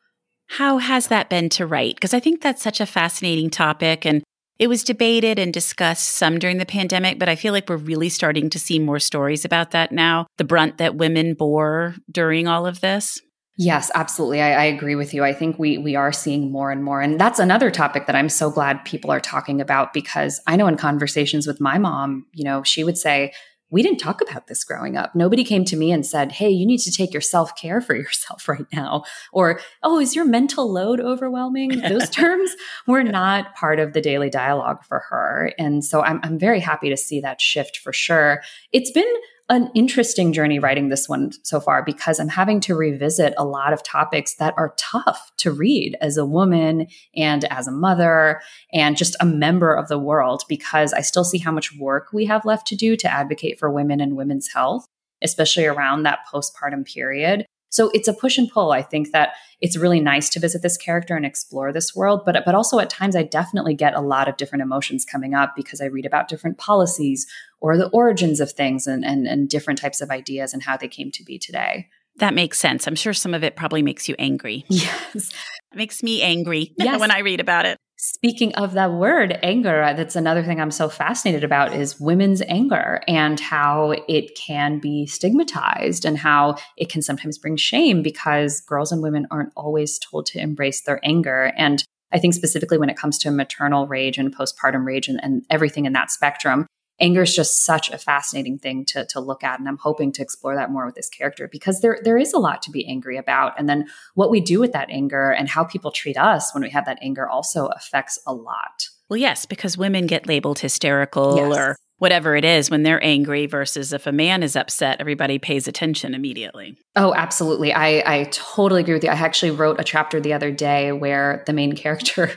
How 0.48 0.78
has 0.78 1.08
that 1.08 1.30
been 1.30 1.50
to 1.50 1.66
write? 1.66 1.96
Because 1.96 2.13
I 2.13 2.20
think 2.20 2.42
that's 2.42 2.62
such 2.62 2.82
a 2.82 2.86
fascinating 2.86 3.50
topic, 3.50 4.06
and 4.06 4.24
it 4.63 4.69
was 4.69 4.86
debated 4.86 5.39
and 5.39 5.54
discussed 5.54 6.12
some 6.12 6.39
during 6.39 6.58
the 6.58 6.65
pandemic, 6.65 7.19
but 7.19 7.28
I 7.28 7.36
feel 7.36 7.52
like 7.52 7.67
we're 7.67 7.76
really 7.76 8.08
starting 8.08 8.49
to 8.49 8.58
see 8.58 8.80
more 8.80 8.97
stories 8.97 9.43
about 9.43 9.71
that 9.71 9.91
now, 9.91 10.26
the 10.38 10.45
brunt 10.45 10.78
that 10.78 10.95
women 10.95 11.34
bore 11.34 11.95
during 12.10 12.47
all 12.47 12.65
of 12.65 12.80
this. 12.80 13.19
Yes, 13.58 13.91
absolutely. 13.93 14.41
I, 14.41 14.54
I, 14.54 14.63
agree 14.63 14.95
with 14.95 15.13
you. 15.13 15.21
I 15.21 15.34
think 15.34 15.60
we 15.60 15.78
we 15.78 15.97
are 15.97 16.13
seeing 16.13 16.49
more 16.49 16.71
and 16.71 16.82
more, 16.82 17.02
and 17.02 17.19
that's 17.19 17.39
another 17.39 17.69
topic 17.71 18.08
that 18.08 18.15
I'm 18.15 18.30
so 18.30 18.49
glad 18.49 18.86
people 18.86 19.12
are 19.12 19.19
talking 19.19 19.60
about 19.60 19.91
because 19.91 20.39
I 20.47 20.56
know 20.56 20.67
in 20.67 20.78
conversations 20.78 21.45
with 21.45 21.60
my 21.60 21.78
mom, 21.78 22.26
you 22.32 22.45
know, 22.45 22.63
she 22.63 22.86
would 22.86 22.97
say, 22.97 23.34
we 23.73 23.81
didn't 23.81 23.97
talk 23.97 24.21
about 24.21 24.45
this 24.45 24.63
growing 24.63 24.95
up. 24.95 25.15
Nobody 25.15 25.43
came 25.43 25.65
to 25.65 25.75
me 25.75 25.91
and 25.91 26.05
said, 26.05 26.31
Hey, 26.31 26.49
you 26.49 26.63
need 26.63 26.77
to 26.81 26.91
take 26.91 27.12
your 27.12 27.21
self 27.21 27.55
care 27.55 27.81
for 27.81 27.95
yourself 28.03 28.47
right 28.47 28.67
now. 28.71 29.03
Or, 29.31 29.59
Oh, 29.81 29.99
is 29.99 30.15
your 30.15 30.25
mental 30.25 30.71
load 30.71 31.01
overwhelming? 31.01 31.81
Those 31.89 32.09
terms 32.09 32.51
were 32.86 33.03
not 33.03 33.55
part 33.55 33.79
of 33.79 33.93
the 33.93 34.01
daily 34.01 34.29
dialogue 34.29 34.83
for 34.83 34.99
her. 35.09 35.51
And 35.57 35.83
so 35.83 36.03
I'm, 36.03 36.19
I'm 36.21 36.38
very 36.38 36.59
happy 36.59 36.89
to 36.89 36.97
see 36.97 37.19
that 37.21 37.41
shift 37.41 37.77
for 37.77 37.91
sure. 37.91 38.43
It's 38.71 38.91
been 38.91 39.12
an 39.49 39.69
interesting 39.75 40.32
journey 40.32 40.58
writing 40.58 40.88
this 40.88 41.10
one 41.10 41.32
so 41.43 41.60
far 41.60 41.84
because 41.84 42.19
I'm 42.19 42.29
having 42.29 42.60
to 42.62 42.75
revisit 42.75 43.34
a 43.38 43.43
lot 43.43 43.73
of 43.73 43.84
topics 43.84 44.36
that 44.36 44.53
are 44.58 44.73
tough 44.77 45.32
to 45.38 45.51
read 45.51 45.97
as 45.99 46.15
a 46.17 46.25
woman 46.25 46.88
and 47.15 47.43
as 47.45 47.67
a 47.67 47.71
mother 47.71 48.41
and 48.71 48.95
just 48.95 49.17
a 49.19 49.25
member 49.25 49.73
of 49.73 49.89
the 49.89 49.99
world 49.99 50.43
because 50.47 50.93
I 50.93 51.01
still 51.01 51.25
see 51.25 51.39
how 51.39 51.51
much 51.51 51.77
work 51.77 52.13
we 52.13 52.25
have 52.25 52.45
left 52.45 52.67
to 52.67 52.75
do 52.75 52.95
to 52.95 53.12
advocate 53.12 53.60
for 53.60 53.69
women 53.69 53.99
and 53.99 54.15
women's 54.15 54.47
health, 54.47 54.86
especially 55.21 55.65
around 55.65 56.03
that 56.03 56.19
postpartum 56.32 56.86
period. 56.86 57.45
So 57.73 57.89
it's 57.91 58.07
a 58.07 58.13
push 58.13 58.38
and 58.38 58.47
pull. 58.47 58.71
I 58.71 58.83
think 58.83 59.12
that 59.13 59.29
it's 59.59 59.75
really 59.75 59.99
nice 59.99 60.29
to 60.29 60.39
visit 60.39 60.62
this 60.62 60.77
character 60.77 61.15
and 61.15 61.25
explore 61.25 61.73
this 61.73 61.95
world, 61.95 62.21
but 62.23 62.45
but 62.45 62.53
also 62.53 62.77
at 62.77 62.91
times 62.91 63.15
I 63.15 63.23
definitely 63.23 63.73
get 63.73 63.95
a 63.95 63.99
lot 63.99 64.27
of 64.27 64.38
different 64.38 64.62
emotions 64.62 65.03
coming 65.03 65.33
up 65.33 65.53
because 65.55 65.81
I 65.81 65.86
read 65.86 66.05
about 66.05 66.27
different 66.27 66.59
policies 66.59 67.25
or 67.62 67.75
the 67.75 67.88
origins 67.89 68.39
of 68.39 68.51
things 68.51 68.86
and 68.86 69.03
and, 69.03 69.25
and 69.25 69.49
different 69.49 69.79
types 69.79 70.01
of 70.01 70.12
ideas 70.12 70.53
and 70.53 70.62
how 70.62 70.77
they 70.77 70.88
came 70.88 71.09
to 71.13 71.23
be 71.23 71.39
today. 71.39 71.88
That 72.17 72.36
makes 72.36 72.59
sense. 72.59 72.86
I'm 72.86 72.93
sure 72.93 73.12
some 73.13 73.33
of 73.33 73.43
it 73.43 73.55
probably 73.55 73.81
makes 73.81 74.07
you 74.07 74.15
angry. 74.19 74.65
Yes. 74.69 75.31
It 75.71 75.77
makes 75.77 76.03
me 76.03 76.21
angry 76.21 76.73
Yes. 76.77 76.99
when 76.99 77.09
I 77.09 77.19
read 77.21 77.39
about 77.39 77.65
it. 77.65 77.79
Speaking 78.06 78.54
of 78.56 78.74
that 78.74 78.92
word, 78.92 79.39
anger, 79.44 79.94
that's 79.96 80.18
another 80.18 80.44
thing 80.44 80.60
I'm 80.60 80.72
so 80.72 80.89
fascinated 80.89 81.42
about 81.42 81.74
is 81.74 82.02
women's 82.02 82.42
anger 82.50 83.00
and 83.08 83.39
how 83.39 83.96
it 84.10 84.36
can 84.36 84.80
be 84.80 85.06
stigmatized 85.06 86.04
and 86.04 86.18
how 86.18 86.58
it 86.76 86.89
can 86.89 87.02
sometimes 87.02 87.38
bring 87.38 87.56
shame 87.56 88.04
because 88.04 88.60
girls 88.60 88.92
and 88.92 89.02
women 89.02 89.26
aren't 89.32 89.54
always 89.56 89.98
told 90.00 90.26
to 90.26 90.39
embrace 90.39 90.82
their 90.82 91.00
anger. 91.02 91.54
And 91.56 91.82
I 92.12 92.20
think 92.20 92.34
specifically 92.34 92.78
when 92.78 92.89
it 92.89 92.98
comes 92.98 93.18
to 93.20 93.32
maternal 93.32 93.88
rage 93.88 94.18
and 94.18 94.36
postpartum 94.36 94.86
rage 94.86 95.08
and, 95.08 95.24
and 95.24 95.46
everything 95.50 95.86
in 95.86 95.94
that 95.94 96.12
spectrum, 96.12 96.68
anger 96.99 97.23
is 97.23 97.36
just 97.36 97.65
such 97.65 97.89
a 97.91 97.97
fascinating 97.97 98.58
thing 98.60 98.86
to, 98.86 99.06
to 99.08 99.19
look 99.19 99.43
at. 99.43 99.60
And 99.60 99.67
I'm 99.67 99.77
hoping 99.77 100.12
to 100.13 100.21
explore 100.21 100.56
that 100.56 100.71
more 100.71 100.86
with 100.86 100.95
this 100.95 101.10
character 101.10 101.47
because 101.51 101.82
there, 101.82 101.99
there 102.03 102.17
is 102.17 102.34
a 102.34 102.39
lot 102.39 102.62
to 102.63 102.71
be 102.71 102.88
angry 102.88 103.17
about. 103.17 103.60
And 103.60 103.67
then 103.67 103.88
what 104.13 104.29
we 104.29 104.39
do 104.41 104.60
with 104.60 104.71
that 104.73 104.89
anger 104.89 105.32
and 105.32 105.49
how 105.49 105.63
people 105.63 105.91
treat 105.91 106.17
us 106.17 106.53
when 106.53 106.63
we 106.63 106.69
have 106.69 106.86
that 106.86 106.99
anger 107.01 107.27
also 107.27 107.67
affects 107.67 108.19
a 108.27 108.34
lot. 108.34 108.89
Well, 109.10 109.17
yes, 109.17 109.45
because 109.45 109.77
women 109.77 110.08
get 110.08 110.27
labeled 110.27 110.60
hysterical 110.60 111.36
Yes. 111.38 111.58
or 111.58 111.75
whatever 111.97 112.36
it 112.36 112.43
is 112.43 112.69
when 112.69 112.84
they're 112.84 113.03
angry 113.03 113.45
versus 113.45 113.93
if 113.93 114.08
a 114.08 114.12
man 114.12 114.43
is 114.43 114.56
upset, 114.58 114.99
everybody 114.99 115.39
pays 115.39 115.67
attention 115.69 116.13
immediately. 116.13 116.77
Oh, 116.97 117.13
absolutely. 117.13 117.73
I, 117.73 118.03
I 118.06 118.23
totally 118.32 118.82
agree 118.82 118.95
with 118.95 119.03
you. 119.06 119.10
I 119.10 119.13
actually 119.13 119.51
wrote 119.51 119.79
a 119.79 119.86
chapter 119.86 120.19
the 120.19 120.34
other 120.34 120.51
day 120.51 120.91
where 120.91 121.43
the 121.45 121.53
main 121.53 121.75
character 121.77 122.32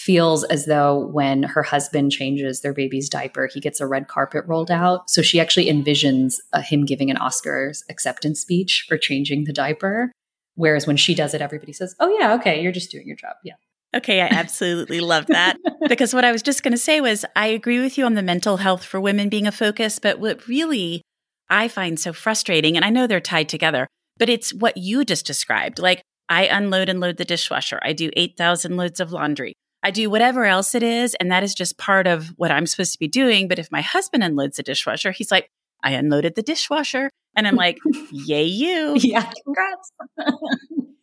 feels 0.00 0.44
as 0.44 0.64
though 0.64 0.98
when 1.08 1.42
her 1.42 1.62
husband 1.62 2.10
changes 2.10 2.62
their 2.62 2.72
baby's 2.72 3.10
diaper, 3.10 3.50
he 3.52 3.60
gets 3.60 3.80
a 3.80 3.86
red 3.86 4.08
carpet 4.08 4.44
rolled 4.46 4.70
out. 4.70 5.10
So 5.10 5.20
she 5.20 5.38
actually 5.38 5.66
envisions 5.66 6.36
uh, 6.54 6.62
him 6.62 6.86
giving 6.86 7.10
an 7.10 7.18
Oscars 7.18 7.82
acceptance 7.90 8.40
speech 8.40 8.86
for 8.88 8.96
changing 8.96 9.44
the 9.44 9.52
diaper. 9.52 10.10
Whereas 10.54 10.86
when 10.86 10.96
she 10.96 11.14
does 11.14 11.34
it, 11.34 11.42
everybody 11.42 11.74
says, 11.74 11.94
Oh, 12.00 12.08
yeah, 12.18 12.34
okay, 12.34 12.62
you're 12.62 12.72
just 12.72 12.90
doing 12.90 13.06
your 13.06 13.16
job. 13.16 13.36
Yeah. 13.44 13.54
Okay, 13.94 14.22
I 14.22 14.28
absolutely 14.30 15.00
love 15.00 15.26
that. 15.26 15.58
because 15.88 16.14
what 16.14 16.24
I 16.24 16.32
was 16.32 16.42
just 16.42 16.62
going 16.62 16.72
to 16.72 16.78
say 16.78 17.02
was 17.02 17.26
I 17.36 17.48
agree 17.48 17.80
with 17.80 17.98
you 17.98 18.06
on 18.06 18.14
the 18.14 18.22
mental 18.22 18.56
health 18.56 18.84
for 18.84 19.00
women 19.00 19.28
being 19.28 19.46
a 19.46 19.52
focus, 19.52 19.98
but 19.98 20.18
what 20.18 20.46
really 20.48 21.02
I 21.50 21.68
find 21.68 22.00
so 22.00 22.14
frustrating, 22.14 22.76
and 22.76 22.84
I 22.84 22.90
know 22.90 23.06
they're 23.06 23.20
tied 23.20 23.48
together, 23.50 23.86
but 24.16 24.30
it's 24.30 24.54
what 24.54 24.78
you 24.78 25.04
just 25.04 25.26
described. 25.26 25.78
Like 25.78 26.02
I 26.28 26.46
unload 26.46 26.88
and 26.88 27.00
load 27.00 27.18
the 27.18 27.24
dishwasher, 27.24 27.80
I 27.82 27.92
do 27.92 28.10
8,000 28.16 28.76
loads 28.78 29.00
of 29.00 29.12
laundry. 29.12 29.54
I 29.82 29.90
do 29.90 30.10
whatever 30.10 30.44
else 30.44 30.74
it 30.74 30.82
is, 30.82 31.14
and 31.14 31.30
that 31.30 31.42
is 31.42 31.54
just 31.54 31.78
part 31.78 32.06
of 32.06 32.28
what 32.36 32.50
I'm 32.50 32.66
supposed 32.66 32.92
to 32.92 32.98
be 32.98 33.08
doing. 33.08 33.48
But 33.48 33.58
if 33.58 33.72
my 33.72 33.80
husband 33.80 34.22
unloads 34.22 34.56
the 34.56 34.62
dishwasher, 34.62 35.10
he's 35.12 35.30
like, 35.30 35.50
I 35.82 35.92
unloaded 35.92 36.34
the 36.34 36.42
dishwasher. 36.42 37.10
And 37.36 37.46
I'm 37.46 37.56
like, 37.56 37.78
yay, 38.10 38.44
you. 38.44 38.96
Yeah. 39.00 39.30
Congrats. 39.44 39.92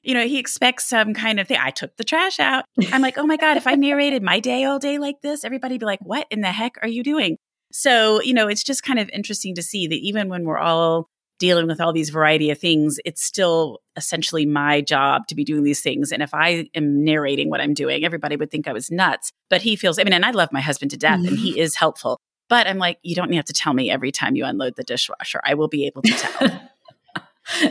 you 0.03 0.13
know, 0.13 0.25
he 0.27 0.39
expects 0.39 0.87
some 0.87 1.13
kind 1.13 1.39
of 1.39 1.47
thing. 1.47 1.57
I 1.59 1.71
took 1.71 1.95
the 1.97 2.03
trash 2.03 2.39
out. 2.39 2.65
I'm 2.91 3.01
like, 3.01 3.17
oh 3.17 3.25
my 3.25 3.37
God, 3.37 3.57
if 3.57 3.67
I 3.67 3.75
narrated 3.75 4.21
my 4.21 4.39
day 4.39 4.65
all 4.65 4.79
day 4.79 4.99
like 4.99 5.21
this, 5.21 5.43
everybody'd 5.43 5.79
be 5.79 5.85
like, 5.85 5.99
what 6.01 6.27
in 6.29 6.41
the 6.41 6.51
heck 6.51 6.77
are 6.81 6.87
you 6.87 7.03
doing? 7.03 7.37
So, 7.71 8.21
you 8.21 8.33
know, 8.33 8.47
it's 8.47 8.63
just 8.63 8.83
kind 8.83 8.99
of 8.99 9.09
interesting 9.09 9.55
to 9.55 9.63
see 9.63 9.87
that 9.87 9.95
even 9.95 10.29
when 10.29 10.43
we're 10.43 10.59
all 10.59 11.09
dealing 11.39 11.67
with 11.67 11.79
all 11.79 11.93
these 11.93 12.09
variety 12.09 12.49
of 12.49 12.57
things, 12.57 12.99
it's 13.05 13.23
still 13.23 13.79
essentially 13.95 14.45
my 14.45 14.81
job 14.81 15.27
to 15.27 15.35
be 15.35 15.43
doing 15.43 15.63
these 15.63 15.81
things. 15.81 16.11
And 16.11 16.23
if 16.23 16.33
I 16.33 16.69
am 16.73 17.03
narrating 17.03 17.49
what 17.49 17.61
I'm 17.61 17.73
doing, 17.73 18.03
everybody 18.03 18.35
would 18.35 18.51
think 18.51 18.67
I 18.67 18.73
was 18.73 18.91
nuts. 18.91 19.31
But 19.49 19.61
he 19.61 19.75
feels, 19.75 19.99
I 19.99 20.03
mean, 20.03 20.13
and 20.13 20.25
I 20.25 20.31
love 20.31 20.51
my 20.51 20.61
husband 20.61 20.91
to 20.91 20.97
death 20.97 21.19
and 21.19 21.37
he 21.37 21.51
mm-hmm. 21.51 21.59
is 21.59 21.75
helpful. 21.75 22.19
But 22.49 22.67
I'm 22.67 22.77
like, 22.77 22.97
you 23.03 23.15
don't 23.15 23.31
have 23.33 23.45
to 23.45 23.53
tell 23.53 23.73
me 23.73 23.91
every 23.91 24.11
time 24.11 24.35
you 24.35 24.45
unload 24.45 24.75
the 24.75 24.83
dishwasher. 24.83 25.41
I 25.43 25.53
will 25.55 25.67
be 25.67 25.85
able 25.85 26.01
to 26.03 26.11
tell. 26.11 26.61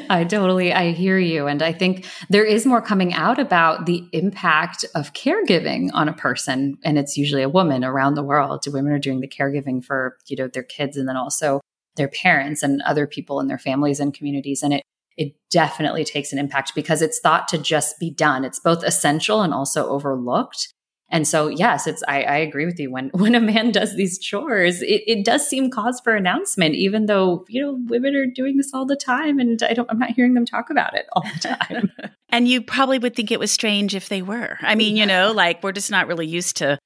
I 0.09 0.25
totally 0.25 0.73
I 0.73 0.93
hear 0.93 1.19
you 1.19 1.47
and 1.47 1.63
I 1.63 1.73
think 1.73 2.07
there 2.31 2.45
is 2.45 2.65
more 2.65 2.81
coming 2.81 3.13
out 3.13 3.39
about 3.39 3.85
the 3.85 4.09
impact 4.13 4.87
of 4.95 5.13
caregiving 5.13 5.91
on 5.93 6.09
a 6.09 6.15
person 6.15 6.79
and 6.83 6.97
it's 6.99 7.19
usually 7.19 7.43
a 7.43 7.49
woman 7.49 7.85
around 7.85 8.15
the 8.15 8.23
world. 8.23 8.65
Women 8.67 8.93
are 8.93 8.99
doing 8.99 9.21
the 9.21 9.29
caregiving 9.29 9.85
for, 9.85 10.17
you 10.29 10.37
know, 10.37 10.49
their 10.49 10.63
kids 10.63 10.97
and 10.97 11.07
then 11.07 11.17
also 11.17 11.61
their 11.97 12.09
parents 12.09 12.63
and 12.63 12.83
other 12.83 13.07
people 13.07 13.41
in 13.41 13.49
their 13.49 13.59
families 13.59 14.01
and 14.01 14.15
communities 14.15 14.63
and 14.63 14.73
it 14.75 14.83
it 15.17 15.35
definitely 15.51 16.05
takes 16.05 16.33
an 16.33 16.39
impact 16.39 16.75
because 16.75 17.03
it's 17.03 17.21
thought 17.21 17.49
to 17.49 17.59
just 17.59 17.99
be 17.99 18.11
done. 18.11 18.45
It's 18.45 18.61
both 18.61 18.85
essential 18.85 19.41
and 19.41 19.55
also 19.55 19.89
overlooked. 19.89 20.69
And 21.09 21.27
so, 21.27 21.49
yes, 21.49 21.87
it's 21.87 22.03
I, 22.09 22.23
I 22.23 22.37
agree 22.39 22.67
with 22.67 22.81
you. 22.81 22.91
When 22.91 23.09
when 23.15 23.35
a 23.35 23.41
man 23.41 23.71
does 23.71 23.97
these 23.97 24.19
chores, 24.19 24.83
it, 24.83 25.03
it 25.07 25.25
does 25.25 25.47
seem 25.47 25.71
cause 25.71 26.01
for 26.01 26.15
announcement, 26.15 26.75
even 26.75 27.07
though 27.07 27.45
you 27.49 27.63
know 27.63 27.79
women 27.87 28.15
are 28.17 28.27
doing 28.27 28.57
this 28.57 28.75
all 28.75 28.85
the 28.85 28.97
time, 28.97 29.39
and 29.39 29.63
I 29.63 29.73
don't. 29.73 29.91
I'm 29.91 29.99
not 29.99 30.11
hearing 30.11 30.35
them 30.35 30.45
talk 30.45 30.69
about 30.71 30.95
it 30.95 31.07
all 31.13 31.23
the 31.23 31.49
time. 31.49 31.93
And 32.29 32.49
you 32.49 32.61
probably 32.61 32.99
would 32.99 33.15
think 33.15 33.31
it 33.31 33.39
was 33.39 33.53
strange 33.53 33.95
if 33.95 34.09
they 34.09 34.21
were. 34.21 34.59
I 34.61 34.75
mean, 34.75 34.97
you 34.97 35.07
know, 35.07 35.33
like 35.33 35.63
we're 35.63 35.71
just 35.71 35.93
not 35.93 36.09
really 36.09 36.27
used 36.27 36.57
to 36.57 36.77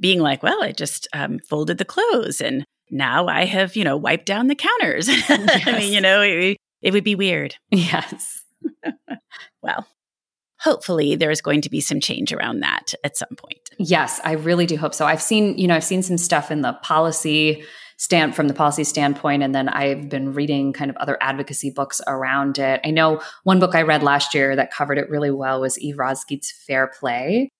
being 0.00 0.20
like, 0.20 0.42
well, 0.42 0.62
I 0.62 0.72
just 0.72 1.06
um, 1.12 1.38
folded 1.40 1.78
the 1.78 1.84
clothes 1.84 2.40
and 2.40 2.64
now 2.90 3.28
I 3.28 3.44
have, 3.44 3.76
you 3.76 3.84
know, 3.84 3.96
wiped 3.96 4.26
down 4.26 4.48
the 4.48 4.54
counters. 4.54 5.08
I 5.28 5.76
mean, 5.78 5.92
you 5.92 6.00
know, 6.00 6.22
it, 6.22 6.56
it 6.82 6.92
would 6.92 7.04
be 7.04 7.14
weird. 7.14 7.56
yes. 7.70 8.42
Well, 9.62 9.86
hopefully 10.60 11.16
there's 11.16 11.40
going 11.40 11.60
to 11.62 11.70
be 11.70 11.80
some 11.80 12.00
change 12.00 12.32
around 12.32 12.60
that 12.60 12.94
at 13.04 13.16
some 13.16 13.36
point. 13.36 13.70
Yes, 13.78 14.20
I 14.24 14.32
really 14.32 14.66
do 14.66 14.76
hope 14.76 14.94
so. 14.94 15.06
I've 15.06 15.22
seen, 15.22 15.56
you 15.58 15.66
know, 15.66 15.74
I've 15.74 15.84
seen 15.84 16.02
some 16.02 16.18
stuff 16.18 16.50
in 16.50 16.62
the 16.62 16.72
policy 16.74 17.64
stand 17.98 18.34
from 18.34 18.48
the 18.48 18.54
policy 18.54 18.84
standpoint, 18.84 19.42
and 19.42 19.54
then 19.54 19.68
I've 19.68 20.08
been 20.08 20.32
reading 20.32 20.72
kind 20.72 20.90
of 20.90 20.96
other 20.96 21.18
advocacy 21.20 21.70
books 21.70 22.00
around 22.06 22.58
it. 22.58 22.80
I 22.82 22.90
know 22.90 23.20
one 23.44 23.60
book 23.60 23.74
I 23.74 23.82
read 23.82 24.02
last 24.02 24.34
year 24.34 24.56
that 24.56 24.72
covered 24.72 24.96
it 24.96 25.10
really 25.10 25.30
well 25.30 25.60
was 25.60 25.78
Eve 25.78 25.96
Rodsky's 25.96 26.50
Fair 26.50 26.86
Play, 26.86 27.50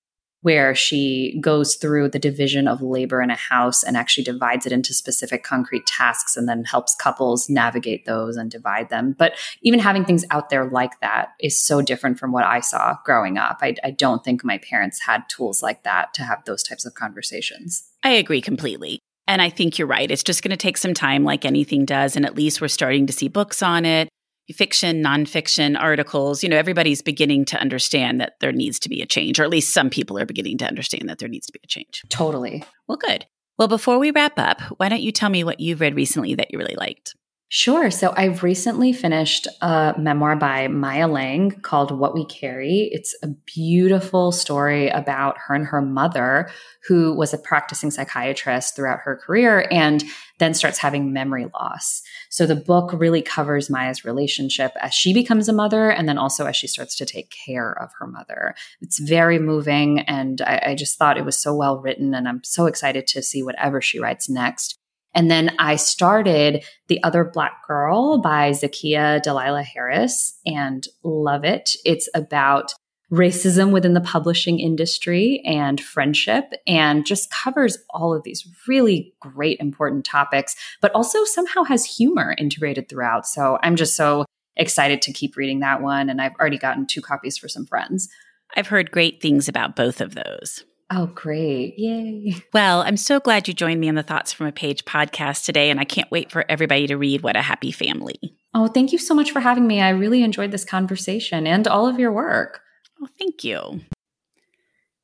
where 0.42 0.74
she 0.74 1.38
goes 1.40 1.76
through 1.76 2.08
the 2.08 2.18
division 2.18 2.66
of 2.66 2.80
labor 2.80 3.20
in 3.20 3.30
a 3.30 3.36
house 3.36 3.82
and 3.82 3.96
actually 3.96 4.24
divides 4.24 4.66
it 4.66 4.72
into 4.72 4.94
specific 4.94 5.42
concrete 5.44 5.86
tasks 5.86 6.36
and 6.36 6.48
then 6.48 6.64
helps 6.64 6.94
couples 6.94 7.50
navigate 7.50 8.06
those 8.06 8.36
and 8.36 8.50
divide 8.50 8.88
them. 8.88 9.14
But 9.18 9.34
even 9.62 9.80
having 9.80 10.04
things 10.04 10.24
out 10.30 10.48
there 10.48 10.68
like 10.68 10.98
that 11.00 11.32
is 11.40 11.58
so 11.58 11.82
different 11.82 12.18
from 12.18 12.32
what 12.32 12.44
I 12.44 12.60
saw 12.60 12.96
growing 13.04 13.36
up. 13.36 13.58
I, 13.60 13.74
I 13.84 13.90
don't 13.90 14.24
think 14.24 14.44
my 14.44 14.58
parents 14.58 15.00
had 15.00 15.28
tools 15.28 15.62
like 15.62 15.82
that 15.84 16.14
to 16.14 16.22
have 16.22 16.44
those 16.44 16.62
types 16.62 16.86
of 16.86 16.94
conversations. 16.94 17.84
I 18.02 18.10
agree 18.12 18.40
completely. 18.40 19.00
And 19.26 19.40
I 19.40 19.48
think 19.48 19.78
you're 19.78 19.86
right. 19.86 20.10
It's 20.10 20.24
just 20.24 20.42
going 20.42 20.50
to 20.50 20.56
take 20.56 20.76
some 20.76 20.94
time, 20.94 21.22
like 21.22 21.44
anything 21.44 21.84
does. 21.84 22.16
And 22.16 22.26
at 22.26 22.34
least 22.34 22.60
we're 22.60 22.68
starting 22.68 23.06
to 23.06 23.12
see 23.12 23.28
books 23.28 23.62
on 23.62 23.84
it, 23.84 24.08
fiction, 24.52 25.02
nonfiction, 25.02 25.78
articles. 25.78 26.42
You 26.42 26.48
know, 26.48 26.56
everybody's 26.56 27.02
beginning 27.02 27.44
to 27.46 27.60
understand 27.60 28.20
that 28.20 28.34
there 28.40 28.52
needs 28.52 28.78
to 28.80 28.88
be 28.88 29.02
a 29.02 29.06
change, 29.06 29.38
or 29.38 29.44
at 29.44 29.50
least 29.50 29.72
some 29.72 29.90
people 29.90 30.18
are 30.18 30.26
beginning 30.26 30.58
to 30.58 30.66
understand 30.66 31.08
that 31.08 31.18
there 31.18 31.28
needs 31.28 31.46
to 31.46 31.52
be 31.52 31.60
a 31.62 31.66
change. 31.66 32.02
Totally. 32.08 32.64
Well, 32.86 32.98
good. 32.98 33.26
Well, 33.58 33.68
before 33.68 33.98
we 33.98 34.10
wrap 34.10 34.38
up, 34.38 34.60
why 34.78 34.88
don't 34.88 35.02
you 35.02 35.12
tell 35.12 35.28
me 35.28 35.44
what 35.44 35.60
you've 35.60 35.80
read 35.80 35.94
recently 35.94 36.34
that 36.34 36.50
you 36.50 36.58
really 36.58 36.76
liked? 36.76 37.14
Sure. 37.52 37.90
So 37.90 38.14
I've 38.16 38.44
recently 38.44 38.92
finished 38.92 39.48
a 39.60 39.92
memoir 39.98 40.36
by 40.36 40.68
Maya 40.68 41.08
Lang 41.08 41.50
called 41.50 41.90
What 41.90 42.14
We 42.14 42.24
Carry. 42.24 42.88
It's 42.92 43.12
a 43.24 43.28
beautiful 43.44 44.30
story 44.30 44.88
about 44.88 45.36
her 45.46 45.56
and 45.56 45.66
her 45.66 45.82
mother, 45.82 46.48
who 46.86 47.12
was 47.12 47.34
a 47.34 47.38
practicing 47.38 47.90
psychiatrist 47.90 48.76
throughout 48.76 49.00
her 49.02 49.16
career 49.16 49.66
and 49.68 50.04
then 50.38 50.54
starts 50.54 50.78
having 50.78 51.12
memory 51.12 51.48
loss. 51.52 52.02
So 52.30 52.46
the 52.46 52.56
book 52.56 52.92
really 52.92 53.22
covers 53.22 53.68
Maya's 53.68 54.04
relationship 54.04 54.72
as 54.80 54.94
she 54.94 55.12
becomes 55.12 55.48
a 55.48 55.52
mother 55.52 55.90
and 55.90 56.08
then 56.08 56.16
also 56.16 56.46
as 56.46 56.56
she 56.56 56.68
starts 56.68 56.96
to 56.96 57.04
take 57.04 57.30
care 57.30 57.72
of 57.72 57.90
her 57.98 58.06
mother. 58.06 58.54
It's 58.80 59.00
very 59.00 59.38
moving 59.38 60.00
and 60.00 60.40
I, 60.40 60.62
I 60.66 60.74
just 60.76 60.96
thought 60.96 61.18
it 61.18 61.24
was 61.24 61.36
so 61.36 61.54
well 61.54 61.80
written 61.80 62.14
and 62.14 62.28
I'm 62.28 62.42
so 62.44 62.66
excited 62.66 63.06
to 63.08 63.22
see 63.22 63.42
whatever 63.42 63.80
she 63.80 63.98
writes 63.98 64.28
next. 64.28 64.76
And 65.12 65.28
then 65.28 65.56
I 65.58 65.74
started 65.74 66.64
The 66.86 67.02
Other 67.02 67.24
Black 67.24 67.66
Girl 67.66 68.18
by 68.18 68.50
Zakiya 68.52 69.20
Dalila 69.20 69.64
Harris 69.64 70.38
and 70.46 70.86
love 71.02 71.44
it. 71.44 71.74
It's 71.84 72.08
about 72.14 72.72
racism 73.12 73.72
within 73.72 73.94
the 73.94 74.00
publishing 74.00 74.60
industry 74.60 75.42
and 75.44 75.80
friendship 75.80 76.52
and 76.66 77.04
just 77.04 77.30
covers 77.30 77.76
all 77.90 78.14
of 78.14 78.22
these 78.22 78.46
really 78.68 79.12
great, 79.20 79.58
important 79.58 80.04
topics, 80.04 80.54
but 80.80 80.92
also 80.94 81.24
somehow 81.24 81.64
has 81.64 81.84
humor 81.84 82.34
integrated 82.38 82.88
throughout. 82.88 83.26
So 83.26 83.58
I'm 83.62 83.76
just 83.76 83.96
so 83.96 84.24
excited 84.56 85.02
to 85.02 85.12
keep 85.12 85.36
reading 85.36 85.60
that 85.60 85.82
one. 85.82 86.08
And 86.08 86.20
I've 86.20 86.34
already 86.40 86.58
gotten 86.58 86.86
two 86.86 87.00
copies 87.00 87.36
for 87.36 87.48
some 87.48 87.66
friends. 87.66 88.08
I've 88.56 88.68
heard 88.68 88.90
great 88.90 89.20
things 89.20 89.48
about 89.48 89.76
both 89.76 90.00
of 90.00 90.14
those. 90.14 90.64
Oh, 90.92 91.06
great. 91.06 91.74
Yay. 91.78 92.34
Well, 92.52 92.82
I'm 92.82 92.96
so 92.96 93.20
glad 93.20 93.46
you 93.46 93.54
joined 93.54 93.80
me 93.80 93.88
on 93.88 93.94
the 93.94 94.02
Thoughts 94.02 94.32
from 94.32 94.46
a 94.46 94.52
Page 94.52 94.84
podcast 94.84 95.44
today, 95.44 95.70
and 95.70 95.78
I 95.78 95.84
can't 95.84 96.10
wait 96.10 96.32
for 96.32 96.44
everybody 96.48 96.88
to 96.88 96.96
read 96.96 97.22
What 97.22 97.36
a 97.36 97.42
Happy 97.42 97.70
Family. 97.70 98.18
Oh, 98.54 98.66
thank 98.66 98.90
you 98.90 98.98
so 98.98 99.14
much 99.14 99.30
for 99.30 99.38
having 99.38 99.68
me. 99.68 99.80
I 99.80 99.90
really 99.90 100.24
enjoyed 100.24 100.50
this 100.50 100.64
conversation 100.64 101.46
and 101.46 101.68
all 101.68 101.86
of 101.86 102.00
your 102.00 102.10
work. 102.10 102.60
Oh, 103.02 103.08
thank 103.18 103.44
you. 103.44 103.80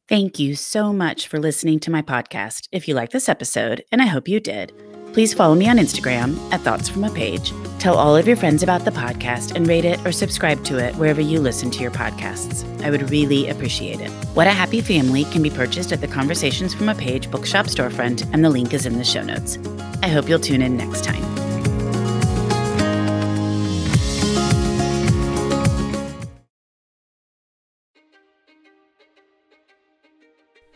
Thank 0.08 0.38
you 0.38 0.54
so 0.54 0.92
much 0.92 1.26
for 1.26 1.38
listening 1.38 1.80
to 1.80 1.90
my 1.90 2.02
podcast. 2.02 2.68
If 2.70 2.86
you 2.86 2.94
like 2.94 3.10
this 3.10 3.28
episode, 3.28 3.84
and 3.90 4.00
I 4.00 4.06
hope 4.06 4.28
you 4.28 4.38
did, 4.38 4.72
please 5.12 5.34
follow 5.34 5.54
me 5.54 5.68
on 5.68 5.78
Instagram 5.78 6.38
at 6.52 6.60
Thoughts 6.60 6.88
from 6.88 7.04
a 7.04 7.10
Page. 7.10 7.52
Tell 7.78 7.96
all 7.96 8.14
of 8.14 8.26
your 8.26 8.36
friends 8.36 8.62
about 8.62 8.84
the 8.84 8.90
podcast 8.90 9.56
and 9.56 9.66
rate 9.66 9.84
it 9.84 10.04
or 10.06 10.12
subscribe 10.12 10.62
to 10.64 10.78
it 10.78 10.94
wherever 10.96 11.20
you 11.20 11.40
listen 11.40 11.70
to 11.72 11.80
your 11.80 11.90
podcasts. 11.90 12.64
I 12.84 12.90
would 12.90 13.10
really 13.10 13.48
appreciate 13.48 14.00
it. 14.00 14.10
What 14.34 14.46
a 14.46 14.50
Happy 14.50 14.80
Family 14.80 15.24
can 15.24 15.42
be 15.42 15.50
purchased 15.50 15.90
at 15.90 16.00
the 16.00 16.08
Conversations 16.08 16.74
from 16.74 16.88
a 16.88 16.94
Page 16.94 17.30
bookshop 17.30 17.66
storefront, 17.66 18.32
and 18.32 18.44
the 18.44 18.50
link 18.50 18.74
is 18.74 18.86
in 18.86 18.98
the 18.98 19.04
show 19.04 19.22
notes. 19.22 19.58
I 20.02 20.08
hope 20.08 20.28
you'll 20.28 20.38
tune 20.38 20.62
in 20.62 20.76
next 20.76 21.02
time. 21.02 21.35